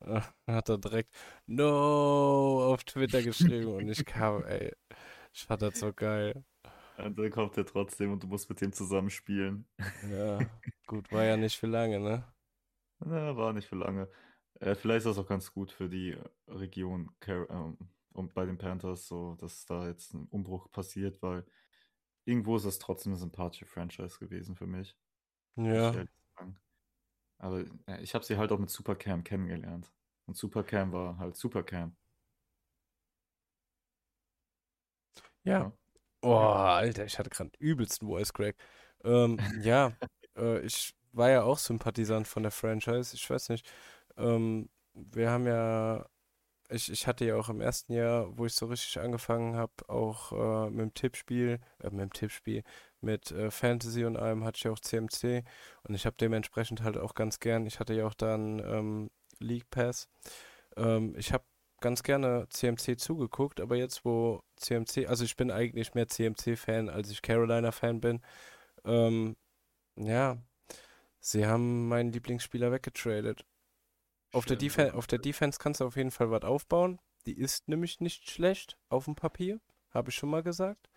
[0.46, 1.14] hat er direkt
[1.46, 4.72] No auf Twitter geschrieben und ich kam, ey,
[5.32, 6.44] ich fand das so geil.
[6.98, 9.66] Und dann kommt er trotzdem und du musst mit ihm zusammen spielen.
[10.10, 10.38] Ja,
[10.86, 12.24] gut, war ja nicht für lange, ne?
[13.00, 14.08] Na, war nicht für lange.
[14.60, 16.16] Äh, vielleicht ist das auch ganz gut für die
[16.46, 17.76] Region Car ähm,
[18.12, 21.44] und bei den Panthers, so dass da jetzt ein Umbruch passiert, weil
[22.24, 24.96] irgendwo ist es trotzdem eine sympathische Franchise gewesen für mich.
[25.56, 25.92] Ja.
[27.38, 29.92] Aber ja, ich habe sie halt auch mit Supercam kennengelernt.
[30.26, 31.96] Und Supercam war halt Supercam.
[35.44, 35.58] ja.
[35.58, 35.72] Ja.
[36.22, 38.56] Oh, Alter, ich hatte gerade übelsten Voice Crack.
[39.04, 39.92] Ähm, ja,
[40.36, 43.14] äh, ich war ja auch Sympathisant von der Franchise.
[43.14, 43.70] Ich weiß nicht.
[44.16, 46.06] Ähm, wir haben ja,
[46.74, 50.32] ich, ich hatte ja auch im ersten Jahr, wo ich so richtig angefangen habe, auch
[50.32, 52.62] äh, mit dem Tippspiel, äh, mit dem Tippspiel,
[53.00, 55.44] mit äh, Fantasy und allem hatte ich ja auch CMC
[55.84, 59.70] und ich habe dementsprechend halt auch ganz gern, ich hatte ja auch dann ähm, League
[59.70, 60.08] Pass.
[60.76, 61.44] Ähm, ich habe
[61.80, 67.10] ganz gerne CMC zugeguckt, aber jetzt, wo CMC, also ich bin eigentlich mehr CMC-Fan, als
[67.10, 68.22] ich Carolina-Fan bin,
[68.84, 69.36] ähm,
[69.96, 70.38] ja,
[71.20, 73.44] sie haben meinen Lieblingsspieler weggetradet.
[74.34, 74.56] Auf der.
[74.56, 77.00] Defen auf der Defense kannst du auf jeden Fall was aufbauen.
[77.26, 79.60] Die ist nämlich nicht schlecht auf dem Papier,
[79.90, 80.90] habe ich schon mal gesagt.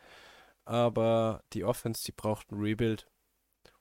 [0.66, 3.08] Aber die Offense, die braucht ein Rebuild.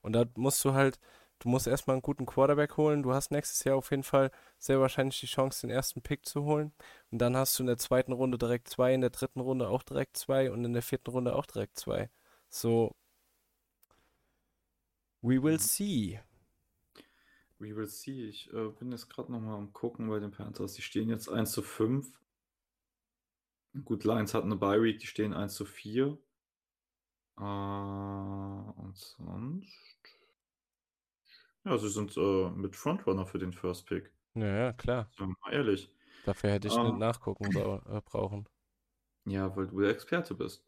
[0.02, 0.98] Und da musst du halt,
[1.40, 3.02] du musst erstmal einen guten Quarterback holen.
[3.02, 6.44] Du hast nächstes Jahr auf jeden Fall sehr wahrscheinlich die Chance, den ersten Pick zu
[6.44, 6.72] holen.
[7.10, 9.82] Und dann hast du in der zweiten Runde direkt zwei, in der dritten Runde auch
[9.82, 12.10] direkt zwei und in der vierten Runde auch direkt zwei.
[12.48, 12.94] So,
[15.22, 15.58] we will Mhm.
[15.58, 16.20] see.
[17.58, 18.28] We will see.
[18.28, 20.74] Ich äh, bin jetzt gerade nochmal am gucken bei den Panthers.
[20.74, 22.06] Die stehen jetzt 1 zu 5.
[23.84, 26.18] Gut, Lions hatten eine Bye Week, die stehen 1 zu 4.
[27.38, 29.68] Äh, und sonst.
[31.64, 34.12] Ja, sie sind äh, mit Frontrunner für den First Pick.
[34.34, 35.10] Ja, ja, klar.
[35.16, 35.90] Wir mal ehrlich.
[36.24, 38.48] Dafür hätte ich nicht Ähm, nachgucken brau- äh, brauchen.
[39.24, 40.64] ja, weil du der Experte bist.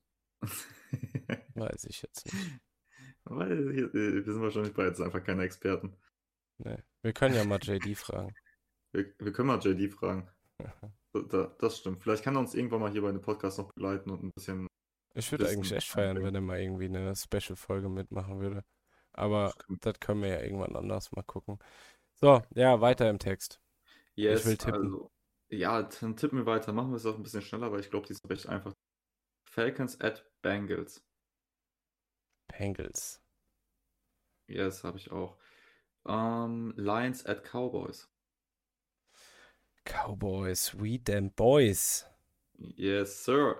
[1.55, 2.37] Weiß ich jetzt nicht.
[3.25, 5.95] weil äh, wir sind wahrscheinlich beide einfach keine Experten.
[6.59, 6.79] Nee.
[7.03, 8.35] Wir können ja mal JD fragen.
[8.93, 10.29] Wir, wir können mal JD fragen.
[11.15, 12.03] Da, da, das stimmt.
[12.03, 14.67] Vielleicht kann er uns irgendwann mal hier bei dem Podcast noch begleiten und ein bisschen.
[15.15, 18.63] Ich würde eigentlich echt feiern, wenn er mal irgendwie eine Special-Folge mitmachen würde.
[19.15, 19.87] Aber Stimmt.
[19.87, 21.59] das können wir ja irgendwann anders mal gucken.
[22.15, 23.61] So, ja, weiter im Text.
[24.17, 24.85] Yes, will tippen.
[24.85, 25.11] also.
[25.49, 26.73] Ja, dann tippen wir weiter.
[26.73, 28.75] Machen wir es auch ein bisschen schneller, weil ich glaube, die ist recht einfach.
[29.51, 31.03] Falcons at Bengals.
[32.49, 33.23] Bengals.
[34.47, 35.39] Yes, habe ich auch.
[36.07, 38.09] Ähm, Lions at Cowboys.
[39.85, 42.05] Cowboys, we them boys.
[42.59, 43.57] Yes, sir.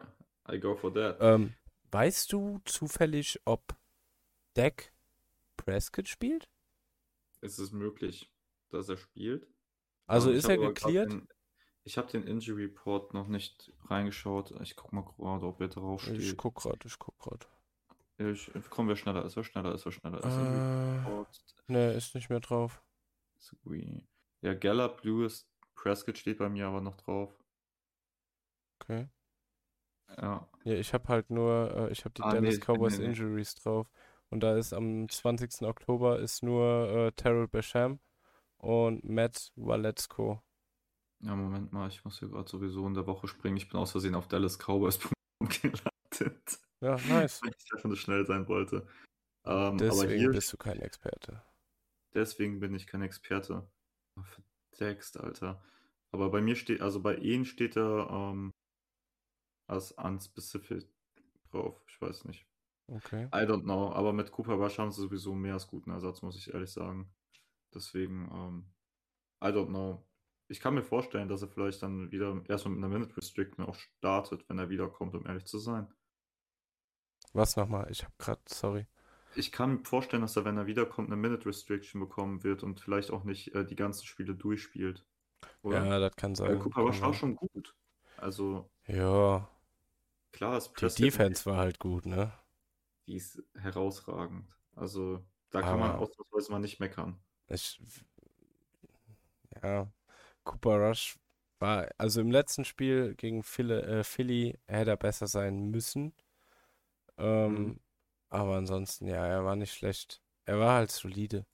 [0.51, 1.19] I go for that.
[1.21, 1.55] Ähm,
[1.91, 3.77] weißt du zufällig, ob
[4.55, 4.93] Dak
[5.57, 6.49] Prescott spielt?
[7.41, 8.31] Ist es möglich,
[8.71, 9.47] dass er spielt?
[10.07, 11.13] Also Ähm, ich ist er geklärt?
[11.13, 11.29] Den,
[11.85, 14.51] ich habe den Injury Report noch nicht reingeschaut.
[14.63, 16.39] Ich guck mal gerade, ob er drauf Ich steht.
[16.39, 17.49] guck grad, ich guck grad.
[18.19, 21.23] Ich, kommen wir schneller, ist er schneller, ist er schneller, ist er
[21.69, 22.83] Äh, ne, ist nicht mehr drauf.
[24.43, 25.47] Ja, Gallup, Lewis,
[25.77, 27.33] Prescott steht bei mir aber noch drauf.
[28.81, 29.09] Okay.
[30.17, 30.49] Ja.
[30.65, 33.13] Ja, ich habe halt nur, äh, ich habe die Ah, Dallas nee, Cowboys nee, nee.
[33.13, 33.89] Injuries drauf.
[34.31, 35.63] Und da ist am 20.
[35.63, 38.01] Oktober ist nur äh, Terrell Basham
[38.59, 40.43] und Matt Waletsko.
[41.21, 43.57] Ja, Moment mal, ich muss hier gerade sowieso in der Woche springen.
[43.57, 44.99] Ich bin aus Versehen auf Dallas Cowboys
[45.41, 46.59] gelandet.
[46.81, 47.43] Ja, nice.
[47.43, 48.87] Weil ich einfach nur schnell sein wollte.
[49.45, 51.43] Ähm, aber Deswegen hier, bist du kein Experte.
[52.15, 53.71] deswegen bin ich kein Experte.
[54.17, 54.23] Oh,
[54.73, 55.63] Verdext, Alter.
[56.11, 58.53] Aber bei mir steht, also bei ihnen steht da ähm,
[59.67, 60.89] als unspecific
[61.51, 61.83] drauf.
[61.89, 62.47] Ich weiß nicht.
[62.89, 63.27] Okay.
[63.35, 63.93] I don't know.
[63.93, 67.13] Aber mit Cooper Rush haben sie sowieso mehr als guten Ersatz, muss ich ehrlich sagen.
[67.75, 68.75] Deswegen, ähm,
[69.45, 70.07] I don't know.
[70.49, 73.75] Ich kann mir vorstellen, dass er vielleicht dann wieder erstmal mit einer Minute Restriction auch
[73.77, 75.93] startet, wenn er wiederkommt, um ehrlich zu sein.
[77.33, 77.89] Was nochmal?
[77.91, 78.87] Ich habe gerade, sorry.
[79.35, 82.81] Ich kann mir vorstellen, dass er, wenn er wiederkommt, eine Minute Restriction bekommen wird und
[82.81, 85.05] vielleicht auch nicht äh, die ganzen Spiele durchspielt.
[85.63, 85.85] oder?
[85.85, 86.59] Ja, das kann sein.
[86.59, 87.75] Cooper Rush war schon gut.
[88.17, 89.49] Also Ja,
[90.33, 92.33] klar, das die Defense war halt gut, ne?
[93.07, 94.47] die ist herausragend.
[94.75, 97.19] Also da kann man Aber- ausnahmsweise mal nicht meckern.
[97.49, 97.81] Ich,
[99.63, 99.91] ja,
[100.45, 101.19] Cooper Rush
[101.59, 106.13] war, also im letzten Spiel gegen Philly, äh, Philly hätte er besser sein müssen.
[107.19, 107.81] Ähm, Mhm.
[108.31, 110.23] aber ansonsten, ja, er war nicht schlecht.
[110.47, 111.47] Er war halt solide.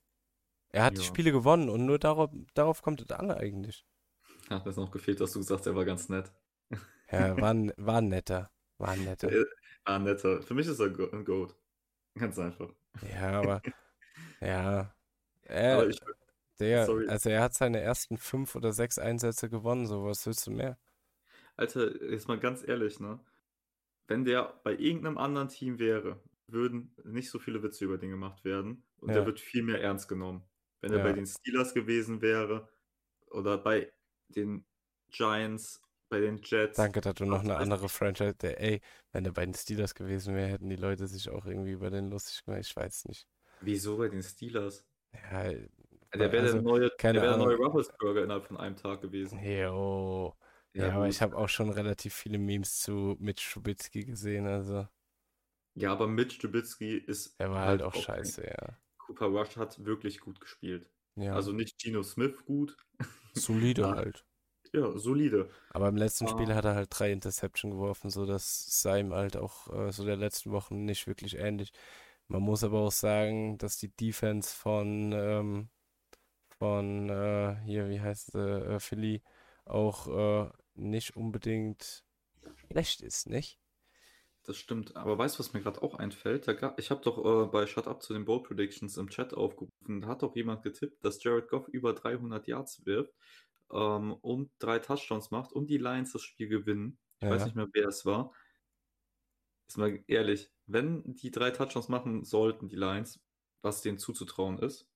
[0.69, 1.03] Er hat die Ja.
[1.03, 3.85] Spiele gewonnen und nur darauf, darauf kommt es an eigentlich.
[4.49, 6.31] Hat es noch gefehlt, dass du gesagt hast, er war ganz nett.
[7.11, 8.51] Ja, war, war netter.
[8.77, 9.39] War netter.
[9.85, 10.41] Ah, netter.
[10.41, 11.55] Für mich ist er ein Goat.
[12.15, 12.73] Ganz einfach.
[13.01, 13.63] Ja, aber,
[14.41, 14.95] ja.
[15.43, 15.99] Er, Aber ich,
[16.59, 17.07] der, sorry.
[17.07, 20.79] also er hat seine ersten fünf oder sechs Einsätze gewonnen, so was willst du mehr?
[21.57, 23.19] Alter, jetzt mal ganz ehrlich, ne?
[24.07, 28.43] Wenn der bei irgendeinem anderen Team wäre, würden nicht so viele Witze über den gemacht
[28.45, 29.15] werden und Ja.
[29.15, 30.43] der wird viel mehr ernst genommen.
[30.81, 31.13] Wenn er bei Ja.
[31.13, 32.69] den Steelers gewesen wäre
[33.27, 33.93] oder bei
[34.29, 34.65] den
[35.09, 36.77] Giants, bei den Jets.
[36.77, 38.81] Danke, dass du noch Was eine andere Franchise, der, ey,
[39.13, 42.09] wenn er bei den Steelers gewesen wäre, hätten die Leute sich auch irgendwie über den
[42.09, 42.61] lustig gemacht.
[42.65, 43.25] Ich weiß nicht.
[43.61, 44.85] Wieso bei den Steelers?
[45.13, 45.51] Ja,
[46.15, 47.57] Der wäre also, der neue, der wär der neue.
[47.57, 49.45] Rufflesburger innerhalb von einem Tag gewesen.
[49.45, 50.35] jo.
[50.75, 54.87] Ja, aber ich habe auch schon relativ viele Memes zu Mitch Trubisky gesehen, also
[55.75, 58.77] Ja, aber Mitch Trubisky ist er war halt auch kein- scheiße, ja.
[58.97, 60.89] Cooper Rush hat wirklich gut gespielt.
[61.15, 62.75] Ja, Also nicht Geno Smith gut.
[63.33, 63.95] solide ja.
[63.95, 64.25] halt.
[64.73, 65.49] Ja, solide.
[65.69, 66.55] Aber im letzten Spiel Ah.
[66.55, 70.17] hat er halt drei Interception geworfen, so dass sei ihm halt auch äh, so der
[70.17, 71.71] letzten Wochen nicht wirklich ähnlich.
[72.27, 75.69] Man muss aber auch sagen, dass die Defense von ähm,
[76.57, 79.21] von äh, hier, wie heißt äh, Philly
[79.65, 82.05] auch äh, nicht unbedingt
[82.69, 83.59] schlecht ist, nicht?
[84.43, 84.95] Das stimmt.
[84.95, 86.47] Aber weißt du, was mir gerade auch einfällt?
[86.47, 87.17] Da ga- ich habe doch
[87.47, 90.01] äh, bei Shut Up zu den Bold Predictions im Chat aufgerufen.
[90.01, 93.13] Da hat doch jemand getippt, dass Jared Goff über 300 Yards wirft
[93.71, 96.99] ähm, und drei Touchdowns macht und die Lions das Spiel gewinnen.
[97.23, 97.45] Ich weiß Ja.
[97.45, 98.33] nicht mehr, wer es war.
[99.67, 103.19] Ist mal ehrlich, wenn die drei Touchdowns machen sollten, die Lions,
[103.61, 104.87] was denen zuzutrauen ist,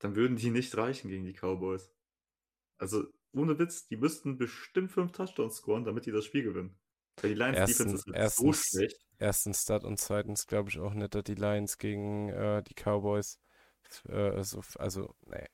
[0.00, 1.92] dann würden die nicht reichen gegen die Cowboys.
[2.78, 6.78] Also, ohne Witz, die müssten bestimmt fünf Touchdowns scoren, damit die das Spiel gewinnen.
[7.20, 9.06] Weil die Lions Erstens- Defense ist halt so erstens- schlecht.
[9.18, 13.40] Erstens das und zweitens glaube ich auch nicht, dass die Lions gegen äh, die Cowboys
[14.08, 15.46] äh, so, also, nee,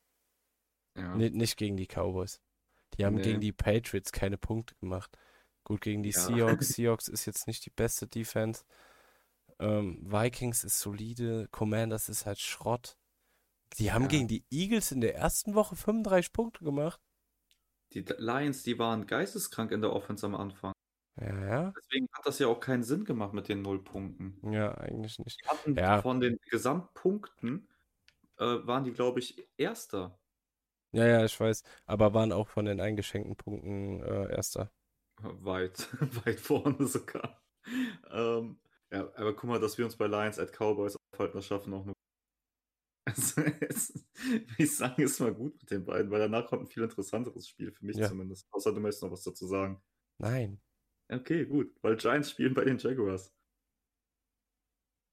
[0.97, 1.14] Ja.
[1.16, 2.41] Nicht, nicht gegen die Cowboys.
[2.99, 3.22] Die haben Nee.
[3.22, 5.16] gegen die Patriots keine Punkte gemacht.
[5.64, 6.20] Gut, gegen die Ja.
[6.20, 6.68] Seahawks.
[6.77, 8.64] Seahawks ist jetzt nicht die beste Defense.
[9.59, 11.49] Ähm, Vikings ist solide.
[11.51, 12.99] Commanders ist halt Schrott.
[13.79, 14.09] Die haben Ja.
[14.09, 17.01] gegen die Eagles in der ersten Woche 35 Punkte gemacht.
[17.95, 20.72] Die Lions, die waren geisteskrank in der Offense am Anfang.
[21.20, 21.72] Ja, ja.
[21.76, 24.40] Deswegen hat das ja auch keinen Sinn gemacht mit den Nullpunkten.
[24.53, 25.40] Ja, eigentlich nicht.
[25.45, 26.03] Die hatten Ja.
[26.03, 27.68] von den Gesamtpunkten
[28.38, 30.18] äh, waren die, glaube ich, Erster.
[30.92, 31.62] Ja, ja, ich weiß.
[31.86, 34.72] Aber waren auch von den eingeschenkten Punkten äh, Erster.
[35.22, 35.88] Weit,
[36.26, 37.40] weit vorne sogar.
[38.11, 38.59] Ähm,
[38.90, 41.84] ja, aber guck mal, dass wir uns bei Lions at Cowboys aufhalten, das schaffen auch
[41.84, 41.95] nur.
[43.17, 44.05] Also, es,
[44.59, 47.73] ich sage es mal gut mit den beiden, weil danach kommt ein viel interessanteres Spiel,
[47.73, 48.09] für mich Ja.
[48.09, 48.47] zumindest.
[48.51, 49.83] Außer du möchtest noch was dazu sagen.
[50.19, 50.61] Nein.
[51.09, 53.33] Okay, gut, weil Giants spielen bei den Jaguars.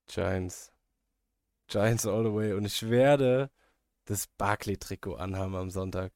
[0.06, 0.72] Giants.
[1.68, 2.52] Giants all the way.
[2.52, 3.50] Und ich werde
[4.06, 6.12] das Barkley-Trikot anhaben am Sonntag.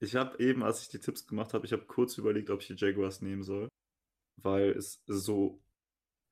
[0.00, 2.68] Ich habe eben, als ich die Tipps gemacht habe, ich habe kurz überlegt, ob ich
[2.68, 3.68] die Jaguars nehmen soll,
[4.36, 5.62] weil es so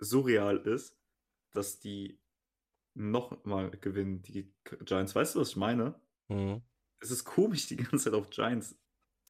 [0.01, 0.97] surreal ist,
[1.53, 2.19] dass die
[2.99, 4.53] nochmal gewinnen, die
[4.84, 5.14] Giants.
[5.14, 5.94] Weißt du, was ich meine?
[6.28, 6.62] Mhm.
[7.01, 8.76] Es ist komisch, die ganze Zeit auf Giants.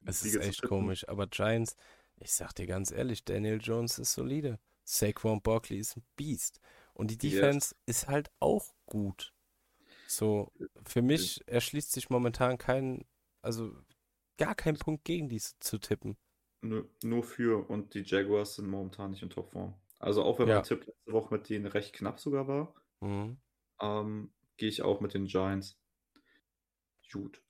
[0.05, 0.69] Es ist echt tippen.
[0.69, 1.77] komisch, aber Giants,
[2.17, 4.59] ich sag dir ganz ehrlich, Daniel Jones ist solide.
[4.85, 6.61] Saquon Barkley ist ein Biest.
[6.95, 7.35] Und die Yes.
[7.41, 9.35] Defense ist halt auch gut.
[10.07, 10.51] So,
[10.87, 13.05] für mich erschließt sich momentan kein,
[13.43, 13.77] also
[14.39, 16.17] gar kein Punkt gegen die zu tippen.
[16.63, 19.75] Nur, nur für und die Jaguars sind momentan nicht in Topform.
[19.99, 20.57] Also auch wenn Ja.
[20.57, 23.39] mein Tipp letzte Woche mit denen recht knapp sogar war, Mhm.
[23.81, 25.79] Ähm, gehe ich auch mit den Giants.
[27.13, 27.43] Gut.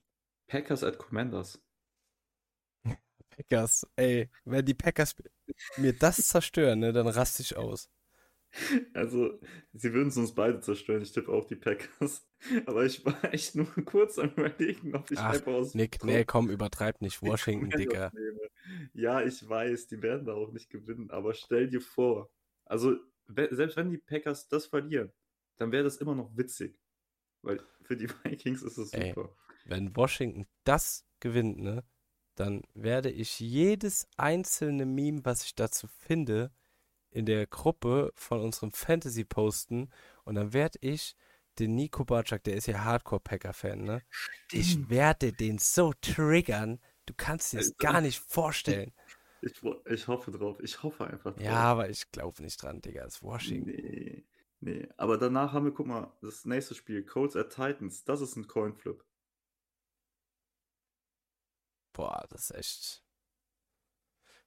[0.47, 1.63] Packers at Commanders.
[3.31, 5.15] Packers, ey, wenn die Packers
[5.77, 7.91] mir das zerstören, ne, dann raste ich aus.
[8.95, 9.39] Also,
[9.75, 11.03] sie würden es uns beide zerstören.
[11.03, 12.27] Ich tippe auch die Packers.
[12.67, 16.25] Aber ich war echt nur kurz am überlegen, ob ich Ach, einfach aus Nick, nee,
[16.25, 17.23] komm, übertreib nicht.
[17.23, 18.11] Washington, Digga.
[18.95, 21.11] Ja, ich weiß, die werden da auch nicht gewinnen.
[21.11, 22.31] Aber stell dir vor,
[22.65, 22.97] also
[23.51, 25.13] selbst wenn die Packers das verlieren,
[25.59, 26.79] dann wäre das immer noch witzig.
[27.43, 29.11] Weil für die Vikings ist es Ey.
[29.15, 29.35] super.
[29.65, 31.85] Wenn Washington das gewinnt, ne,
[32.35, 36.51] dann werde ich jedes einzelne Meme, was ich dazu finde,
[37.11, 39.91] in der Gruppe von unserem Fantasy posten
[40.25, 41.17] und dann werde ich
[41.59, 44.03] den Nico Barczak, der ist ja Hardcore-Packer-Fan, ne?
[44.53, 48.93] Ich werde den so triggern, Du kannst dir das Also- gar nicht vorstellen.
[49.41, 50.61] Ich, ich hoffe drauf.
[50.61, 51.43] Ich hoffe einfach drauf.
[51.43, 53.05] Ja, aber ich glaube nicht dran, Digga.
[53.05, 53.71] Das ist Washington.
[53.71, 54.18] Nee,
[54.61, 54.89] nee.
[54.97, 58.05] Aber danach haben wir, guck mal, das nächste Spiel, Colts at Titans.
[58.05, 59.05] Das ist ein Coinflip.
[61.93, 63.05] Boah, das ist echt.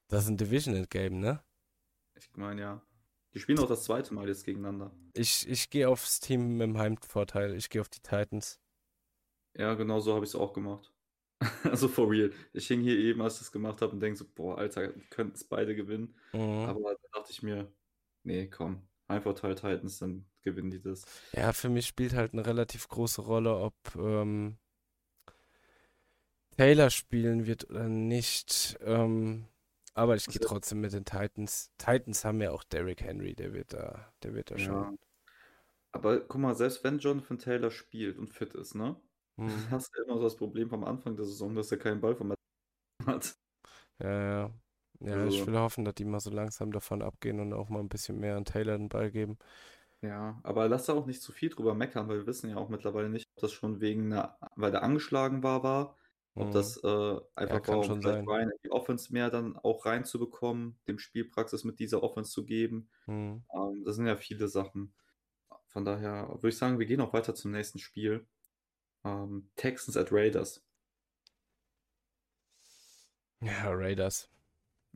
[0.08, 1.42] Das ist ein Divisional Game, ne?
[2.14, 2.82] Ich meine, ja.
[3.34, 4.94] Die spielen auch das zweite Mal jetzt gegeneinander.
[5.14, 7.54] Ich, ich gehe aufs Team mit dem Heimvorteil.
[7.54, 8.60] Ich gehe auf die Titans.
[9.54, 10.92] Ja, genau so habe ich es auch gemacht.
[11.64, 12.32] Also for real.
[12.52, 15.34] Ich hing hier eben, als ich das gemacht habe und denke so, boah, Alter, könnten
[15.34, 16.14] es beide gewinnen.
[16.32, 16.66] Mhm.
[16.68, 17.72] Aber da dachte ich mir,
[18.22, 21.04] nee, komm, Heimvorteil Titans, dann gewinnen die das.
[21.32, 24.56] Ja, für mich spielt halt eine relativ große Rolle, ob ähm,
[26.56, 28.76] Taylor spielen wird oder nicht.
[28.82, 29.46] Ähm,
[29.94, 31.70] aber ich gehe Also- trotzdem mit den Titans.
[31.78, 34.64] Titans haben ja auch Derrick Henry, der wird da, der wird da Ja.
[34.64, 34.98] schon.
[35.92, 38.96] Aber guck mal, selbst wenn Jonathan Taylor spielt und fit ist, ne?
[39.36, 39.48] Mhm.
[39.70, 42.32] Hast du immer so das Problem vom Anfang der Saison, dass er keinen Ball vom
[43.06, 43.34] hat.
[43.98, 44.50] Ja, ja.
[45.04, 47.80] Ja, ich Also- will hoffen, dass die mal so langsam davon abgehen und auch mal
[47.80, 49.38] ein bisschen mehr an Taylor den Ball geben.
[50.00, 52.68] Ja, aber lass da auch nicht zu viel drüber meckern, weil wir wissen ja auch
[52.68, 55.96] mittlerweile nicht, ob das schon wegen einer, weil er angeschlagen war, war,
[56.34, 56.52] ob Mhm.
[56.52, 58.26] das äh, einfach kann war, schon um sein.
[58.26, 62.88] Ryan die Offense mehr dann auch reinzubekommen, dem Spielpraxis mit dieser Offense zu geben.
[63.06, 63.44] Mhm.
[63.54, 64.92] Ähm, das sind ja viele Sachen.
[65.66, 68.26] Von daher würde ich sagen, wir gehen auch weiter zum nächsten Spiel.
[69.04, 70.64] Ähm, Texans at Raiders.
[73.40, 74.28] Ja, Raiders.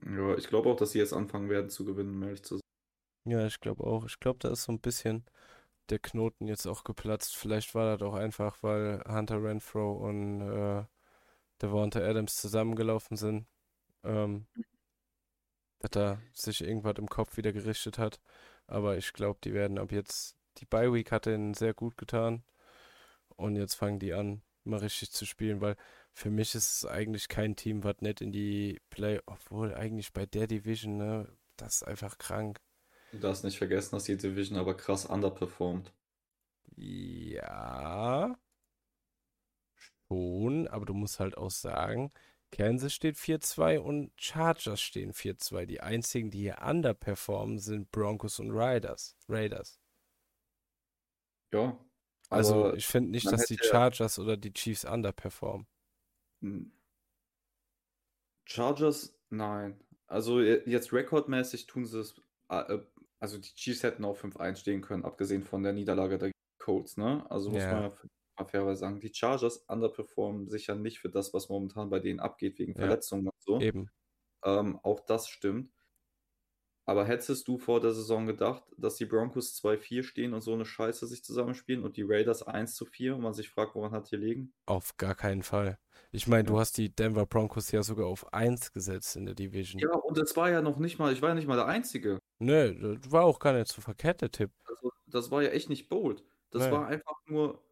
[0.04, 2.62] Ja, ich glaube auch, dass sie jetzt anfangen werden zu gewinnen, um ehrlich zu sein.
[3.24, 4.06] Ja, ich glaube auch.
[4.06, 5.24] Ich glaube, da ist so ein bisschen
[5.90, 7.36] der Knoten jetzt auch geplatzt.
[7.36, 10.84] Vielleicht war das auch einfach, weil Hunter Renfro und äh,
[11.62, 13.46] Devonta Adams zusammengelaufen sind.
[14.04, 14.46] Ähm,
[15.80, 18.20] dass da sich irgendwas im Kopf wieder gerichtet hat.
[18.66, 20.36] Aber ich glaube, die werden ab jetzt.
[20.58, 22.42] Die Bye Week hat ihnen sehr gut getan.
[23.36, 25.76] Und jetzt fangen die an, mal richtig zu spielen, weil
[26.16, 30.24] für mich ist es eigentlich kein Team, was nicht in die Play, obwohl eigentlich bei
[30.24, 32.58] der Division, ne, das ist einfach krank.
[33.12, 35.92] Du darfst nicht vergessen, dass die Division aber krass underperformt.
[36.74, 38.34] Ja,
[40.08, 42.10] schon, aber du musst halt auch sagen,
[42.50, 45.66] Kansas steht 4-2 und Chargers stehen 4-2.
[45.66, 49.18] Die einzigen, die hier underperformen, sind Broncos und Raiders.
[49.28, 49.78] Raiders.
[51.52, 51.78] Ja.
[52.30, 55.66] Also ich finde nicht, dass die Chargers oder die Chiefs underperformen.
[56.42, 56.70] Hm.
[58.44, 59.80] Chargers, nein.
[60.06, 62.14] Also je- jetzt rekordmäßig tun sie es.
[62.48, 62.86] äh, äh,
[63.18, 66.32] Also die Chiefs hätten auch 5-1 stehen können, abgesehen von der Niederlage der
[66.62, 67.28] Colts, ne?
[67.30, 67.70] Also muss Ja.
[67.70, 67.96] man ja
[68.38, 72.58] mal fairerweise sagen, die Chargers underperformen sicher nicht für das, was momentan bei denen abgeht,
[72.58, 72.76] wegen Ja.
[72.76, 73.66] Verletzungen und so.
[73.66, 73.90] Eben.
[74.44, 75.75] Ähm, auch das stimmt.
[76.86, 80.64] Aber hättest du vor der Saison gedacht, dass die Broncos 2-4 stehen und so eine
[80.64, 84.52] Scheiße sich zusammenspielen und die Raiders 1-4 und man sich fragt, woran hat hier liegen?
[84.68, 85.78] Auf gar keinen Fall.
[86.10, 86.58] Ich meine, du Ja.
[86.58, 89.80] hast die Denver Broncos ja sogar auf 1 gesetzt in der Division.
[89.80, 92.18] Ja, und es war ja noch nicht mal, ich war ja nicht mal der Einzige.
[92.40, 94.50] Nö, das war auch gar nicht so verkehrt, der Tipp.
[94.64, 96.24] Also, das war ja echt nicht bold.
[96.50, 96.70] Das Nee.
[96.70, 97.62] war einfach nur,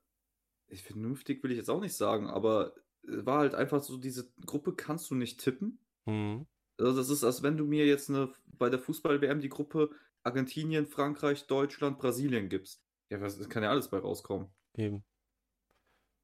[0.72, 4.74] vernünftig will ich jetzt auch nicht sagen, aber es war halt einfach so, diese Gruppe
[4.74, 5.80] kannst du nicht tippen.
[6.06, 6.44] Mhm.
[6.79, 9.91] Also das ist, als wenn du mir jetzt eine, bei der Fußball-WM die Gruppe
[10.25, 12.83] Argentinien, Frankreich, Deutschland, Brasilien gibst.
[13.11, 14.49] Ja, das kann ja alles bei rauskommen.
[14.75, 15.05] Eben.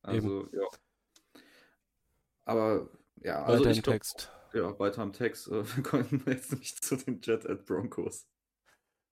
[0.03, 0.67] Also, ja.
[2.45, 4.33] Aber, ja, Weiter also im ich glaub, Text.
[4.55, 5.49] ja, weiter im Text.
[5.49, 8.27] äh, Wir konnten jetzt nicht zu den Jet at Broncos.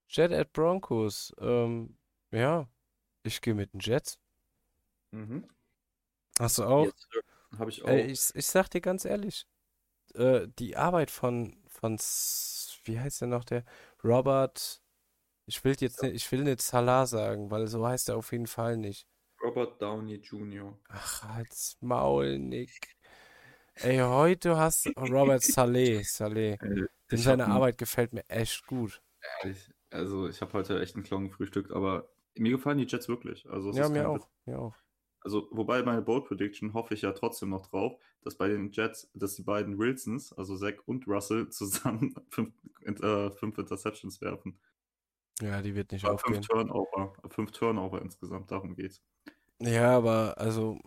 [0.09, 1.35] Jet at Broncos.
[1.39, 1.99] Ähm,
[2.31, 2.67] ja,
[3.23, 4.19] ich gehe mit den Jets.
[5.11, 5.47] Mhm.
[6.39, 6.87] Hast du auch?
[6.87, 7.09] Jetzt
[7.59, 7.89] habe ich auch.
[7.89, 9.47] Ey, ich, ich sag dir ganz ehrlich,
[10.15, 11.99] äh, die Arbeit von, von,
[12.85, 13.65] wie heißt der noch, der
[14.03, 14.83] Robert,
[15.47, 18.47] ich will jetzt nicht, ich will nicht Salah sagen, weil so heißt er auf jeden
[18.47, 19.07] Fall nicht.
[19.43, 20.77] Robert Downey Jr.
[20.89, 22.97] Ach, halt's Maul, Nick.
[23.75, 26.57] Ey, heute hast du Robert Saleh, Saleh.
[26.59, 29.01] Dem ich seine Arbeit gefällt mir echt gut.
[29.43, 33.49] ehrlich, also ich habe heute echt einen Klon gefrühstückt, aber mir gefallen die Jets wirklich.
[33.49, 34.75] Also Ja, ist mir auch, mir auch.
[35.29, 39.11] Also, wobei meine Bold Prediction hoffe ich ja trotzdem noch drauf, dass bei den Jets,
[39.13, 44.59] dass die beiden Wilsons, also Zach und Russell, zusammen fünf, äh, fünf Interceptions werfen.
[45.41, 46.43] Ja, die wird nicht Äh, aufgehen.
[46.43, 49.03] Fünf Turnover, fünf Turnover insgesamt, darum geht's.
[49.61, 50.79] Ja, aber also,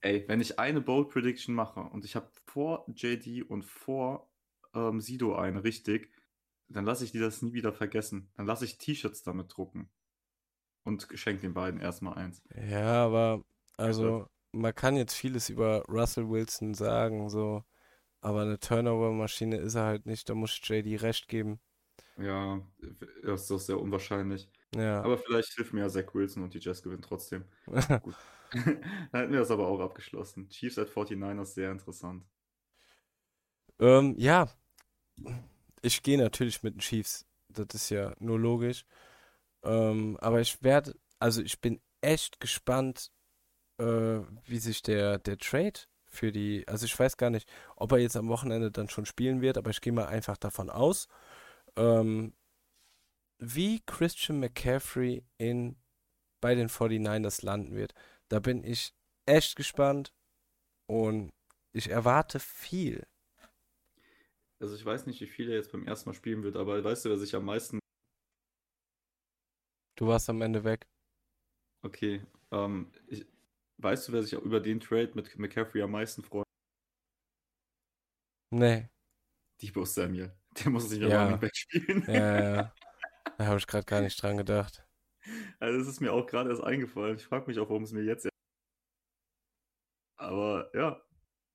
[0.00, 4.30] Ey, wenn ich eine Bold Prediction mache und ich habe vor JD und vor
[4.74, 6.10] ähm, Sido eine richtig,
[6.68, 8.30] dann lasse ich die das nie wieder vergessen.
[8.36, 9.90] Dann lasse ich T-Shirts damit drucken.
[10.84, 12.42] Und schenke den beiden erstmal eins.
[12.54, 13.44] ja, aber,
[13.76, 17.62] also, man kann jetzt vieles über Russell Wilson sagen, so,
[18.20, 21.60] aber eine Turnover-Maschine ist er halt nicht, da muss ich JD recht geben.
[22.18, 22.60] Ja,
[23.22, 24.48] das ist doch sehr unwahrscheinlich.
[24.74, 25.02] Ja.
[25.02, 27.44] Aber vielleicht hilft mir ja Zach Wilson und die Jets gewinnen trotzdem.
[28.02, 28.14] Gut.
[28.52, 30.48] Dann hätten wir das aber auch abgeschlossen.
[30.48, 32.24] Chiefs at 49ers, sehr interessant.
[33.78, 34.48] Ähm, ja,
[35.82, 37.26] ich gehe natürlich mit den Chiefs.
[37.48, 38.86] Das ist ja nur logisch.
[39.62, 43.10] Ähm, aber ich werde, also ich bin echt gespannt,
[43.78, 47.98] äh, wie sich der, der Trade für die, also ich weiß gar nicht, ob er
[47.98, 51.08] jetzt am Wochenende dann schon spielen wird, aber ich gehe mal einfach davon aus,
[51.76, 52.34] ähm,
[53.38, 55.76] wie Christian McCaffrey in,
[56.40, 57.92] bei den 49ers landen wird.
[58.28, 58.94] Da bin ich
[59.26, 60.14] echt gespannt
[60.86, 61.30] und
[61.72, 63.06] ich erwarte viel.
[64.58, 67.04] Also ich weiß nicht, wie viel er jetzt beim ersten Mal spielen wird, aber weißt
[67.04, 67.78] du, wer sich am meisten.
[69.96, 70.86] Du warst am Ende weg.
[71.82, 72.24] Okay.
[72.50, 73.26] Ähm, ich...
[73.78, 76.46] Weißt du, wer sich über den Trade mit McCaffrey am meisten freut?
[78.50, 78.88] Nee.
[79.60, 80.34] Debo Samuel.
[80.58, 81.24] Der muss sich ja.
[81.24, 82.04] Running Back spielen.
[82.06, 82.74] Ja, ja.
[83.38, 84.82] Da habe ich gerade gar nicht dran gedacht.
[85.58, 87.16] Also das ist mir auch gerade erst eingefallen.
[87.16, 88.28] Ich frage mich auch, warum es mir jetzt.
[90.16, 91.02] Aber ja,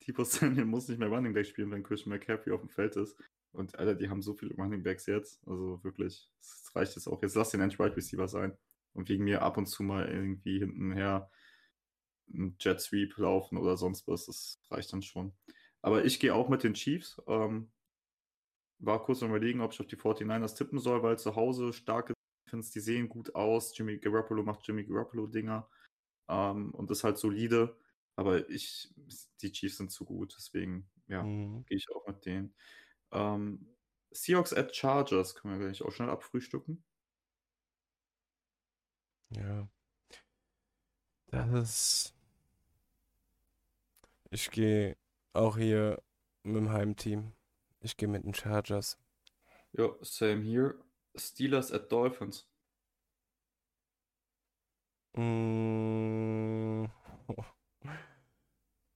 [0.06, 3.18] Debo Samuel muss nicht mehr Running Back spielen, wenn Christian McCaffrey auf dem Feld ist.
[3.52, 5.42] Und Alter, die haben so viele Running Backs jetzt.
[5.48, 7.22] Also wirklich, es reicht jetzt auch.
[7.22, 8.56] Jetzt lass den End Wide Receiver sein.
[8.94, 11.30] Und wegen mir ab und zu mal irgendwie hintenher
[12.60, 14.26] Jet Sweep laufen oder sonst was.
[14.28, 15.34] Das reicht dann schon.
[15.82, 17.22] Aber ich gehe auch mit den Chiefs.
[17.28, 17.72] Ähm,
[18.80, 22.14] war kurz am überlegen, ob ich auf die 49ers tippen soll, weil zu Hause starke
[22.46, 23.78] Defense, die sehen gut aus.
[23.78, 25.70] Jimmy Garoppolo macht Jimmy Garoppolo-Dinger
[26.30, 27.78] ähm, und ist halt solide.
[28.16, 28.94] Aber ich,
[29.42, 31.66] die Chiefs sind zu gut, deswegen, ja, Mhm.
[31.66, 32.56] gehe ich auch mit denen.
[33.12, 33.68] Ähm,
[34.12, 36.84] Seahawks at Chargers können wir gleich auch schnell abfrühstücken.
[39.30, 39.68] Ja.
[41.32, 42.14] Das ist.
[44.32, 44.96] Ich gehe
[45.34, 46.02] auch hier
[46.44, 47.34] mit dem Heimteam.
[47.82, 48.98] Ich gehe mit den Chargers.
[49.74, 50.76] Ja, same here.
[51.16, 52.48] Steelers at Dolphins.
[55.16, 56.86] Mm.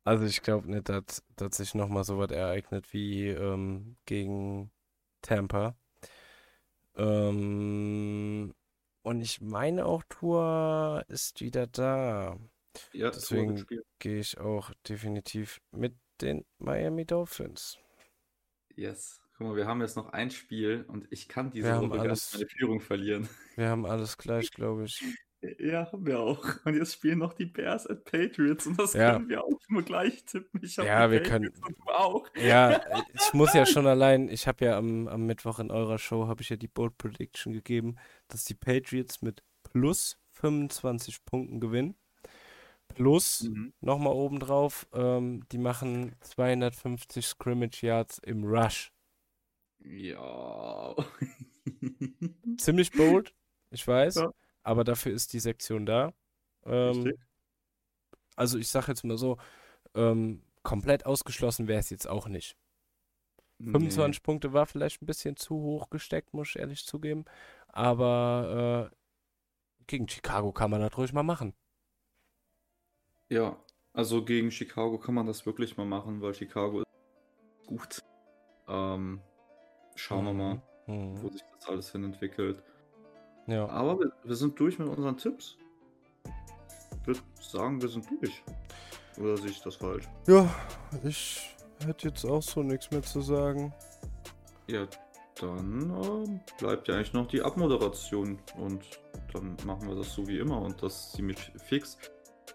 [0.08, 4.72] Also ich glaube nicht, dass, dass sich nochmal so was ereignet wie ähm, gegen
[5.24, 5.76] Tampa.
[6.96, 8.54] Ähm,
[9.02, 12.38] und ich meine auch, Tua ist wieder da.
[12.94, 13.66] Ja, Deswegen-.
[14.00, 17.78] Gehe ich auch definitiv mit den Miami Dolphins.
[18.76, 19.20] Yes.
[19.38, 22.48] Guck mal, wir haben jetzt noch ein Spiel und ich kann diese gar alles- meine
[22.48, 23.28] Führung verlieren.
[23.56, 25.02] Wir haben alles gleich, glaube ich.
[25.60, 26.44] Ja, haben wir auch.
[26.66, 29.14] Und jetzt spielen noch die Bears at Patriots und das Ja.
[29.14, 30.60] können wir auch immer gleich tippen.
[30.64, 32.28] Ja, wir können- Patriots du auch.
[32.36, 32.82] Ja,
[33.14, 36.42] ich muss ja schon allein, ich habe ja am, am Mittwoch in eurer Show, habe
[36.42, 37.98] ich ja die Bold Prediction gegeben,
[38.28, 41.96] dass die Patriots mit plus 25 Punkten gewinnen.
[42.96, 43.74] Plus, Mhm.
[43.82, 48.92] nochmal obendrauf, ähm, die machen 250 Scrimmage Yards im Rush.
[49.80, 50.96] Ja.
[52.58, 53.34] Ziemlich bold,
[53.72, 54.32] ich weiß, Ja.
[54.64, 56.14] aber dafür ist die Sektion da.
[56.66, 57.14] Ähm,
[58.36, 59.38] also ich sage jetzt mal so,
[59.94, 62.56] ähm, komplett ausgeschlossen wäre es jetzt auch nicht.
[63.62, 67.24] 25 Punkte war vielleicht ein bisschen zu hoch gesteckt, muss ich ehrlich zugeben.
[67.70, 68.96] Aber äh,
[69.88, 71.54] gegen Chicago kann man das ruhig mal machen.
[73.36, 73.58] Ja,
[73.92, 78.00] also gegen Chicago kann man das wirklich mal machen, weil Chicago ist gut.
[78.70, 79.20] Ähm,
[79.96, 81.22] schauen wir mal, Mhm.
[81.22, 82.64] wo sich das alles hin entwickelt.
[83.48, 83.68] Ja.
[83.68, 85.58] Aber wir, wir sind durch mit unseren Tipps.
[87.02, 88.42] Ich würde sagen, wir sind durch.
[89.20, 90.08] Oder sehe ich das falsch?
[90.28, 90.50] ja,
[91.04, 91.54] ich
[91.86, 93.74] hätte jetzt auch so nichts mehr zu sagen.
[94.68, 94.88] Ja,
[95.42, 98.86] dann ähm, bleibt ja eigentlich noch die Abmoderation und
[99.34, 101.98] dann machen wir das so wie immer und das ziemlich fix.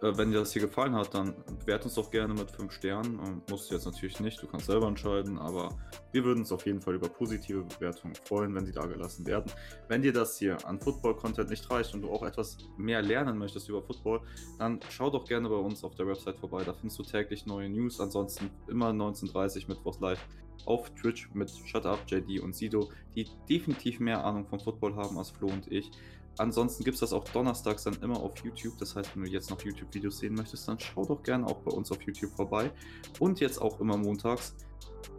[0.02, 3.20] Äh, wenn dir das hier gefallen hat, dann bewert uns doch gerne mit 5 Sternen.
[3.24, 5.70] Ähm, musst du jetzt natürlich nicht, du kannst selber entscheiden, aber
[6.12, 9.50] wir würden uns auf jeden Fall über positive Bewertungen freuen, wenn sie da gelassen werden.
[9.88, 13.68] Wenn dir das hier an Football-Content nicht reicht und du auch etwas mehr lernen möchtest
[13.68, 14.20] über Football,
[14.58, 16.62] dann schau doch gerne bei uns auf der Website vorbei.
[16.64, 18.00] Da findest du täglich neue News.
[18.00, 20.20] Ansonsten immer 19.30 Mittwochs live
[20.66, 25.18] auf Twitch mit Shut Up, JD und Sido, die definitiv mehr Ahnung vom Football haben
[25.18, 25.90] als Flo und ich.
[26.38, 28.78] Ansonsten gibt es das auch donnerstags dann immer auf YouTube.
[28.78, 31.70] Das heißt, wenn du jetzt noch YouTube-Videos sehen möchtest, dann schau doch gerne auch bei
[31.70, 32.70] uns auf YouTube vorbei.
[33.18, 34.54] Und jetzt auch immer montags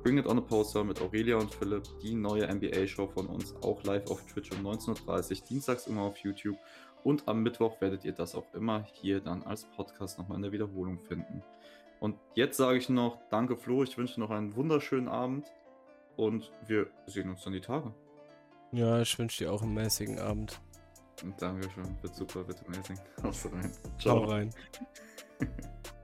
[0.03, 3.83] Bring It On a Poster mit Aurelia und Philipp, die neue NBA-Show von uns, auch
[3.83, 6.57] live auf Twitch um 19.30 Uhr, dienstags immer auf YouTube.
[7.03, 10.51] Und am Mittwoch werdet ihr das auch immer hier dann als Podcast nochmal in der
[10.51, 11.43] Wiederholung finden.
[11.99, 15.45] Und jetzt sage ich noch, danke Flo, ich wünsche noch einen wunderschönen Abend
[16.17, 17.93] und wir sehen uns dann die Tage.
[18.71, 20.61] Ja, ich wünsche dir auch einen mäßigen Abend.
[21.23, 22.99] Und Dankeschön, wird super, wird amazing.
[23.23, 23.71] Haust rein.
[23.99, 24.49] Ciao rein.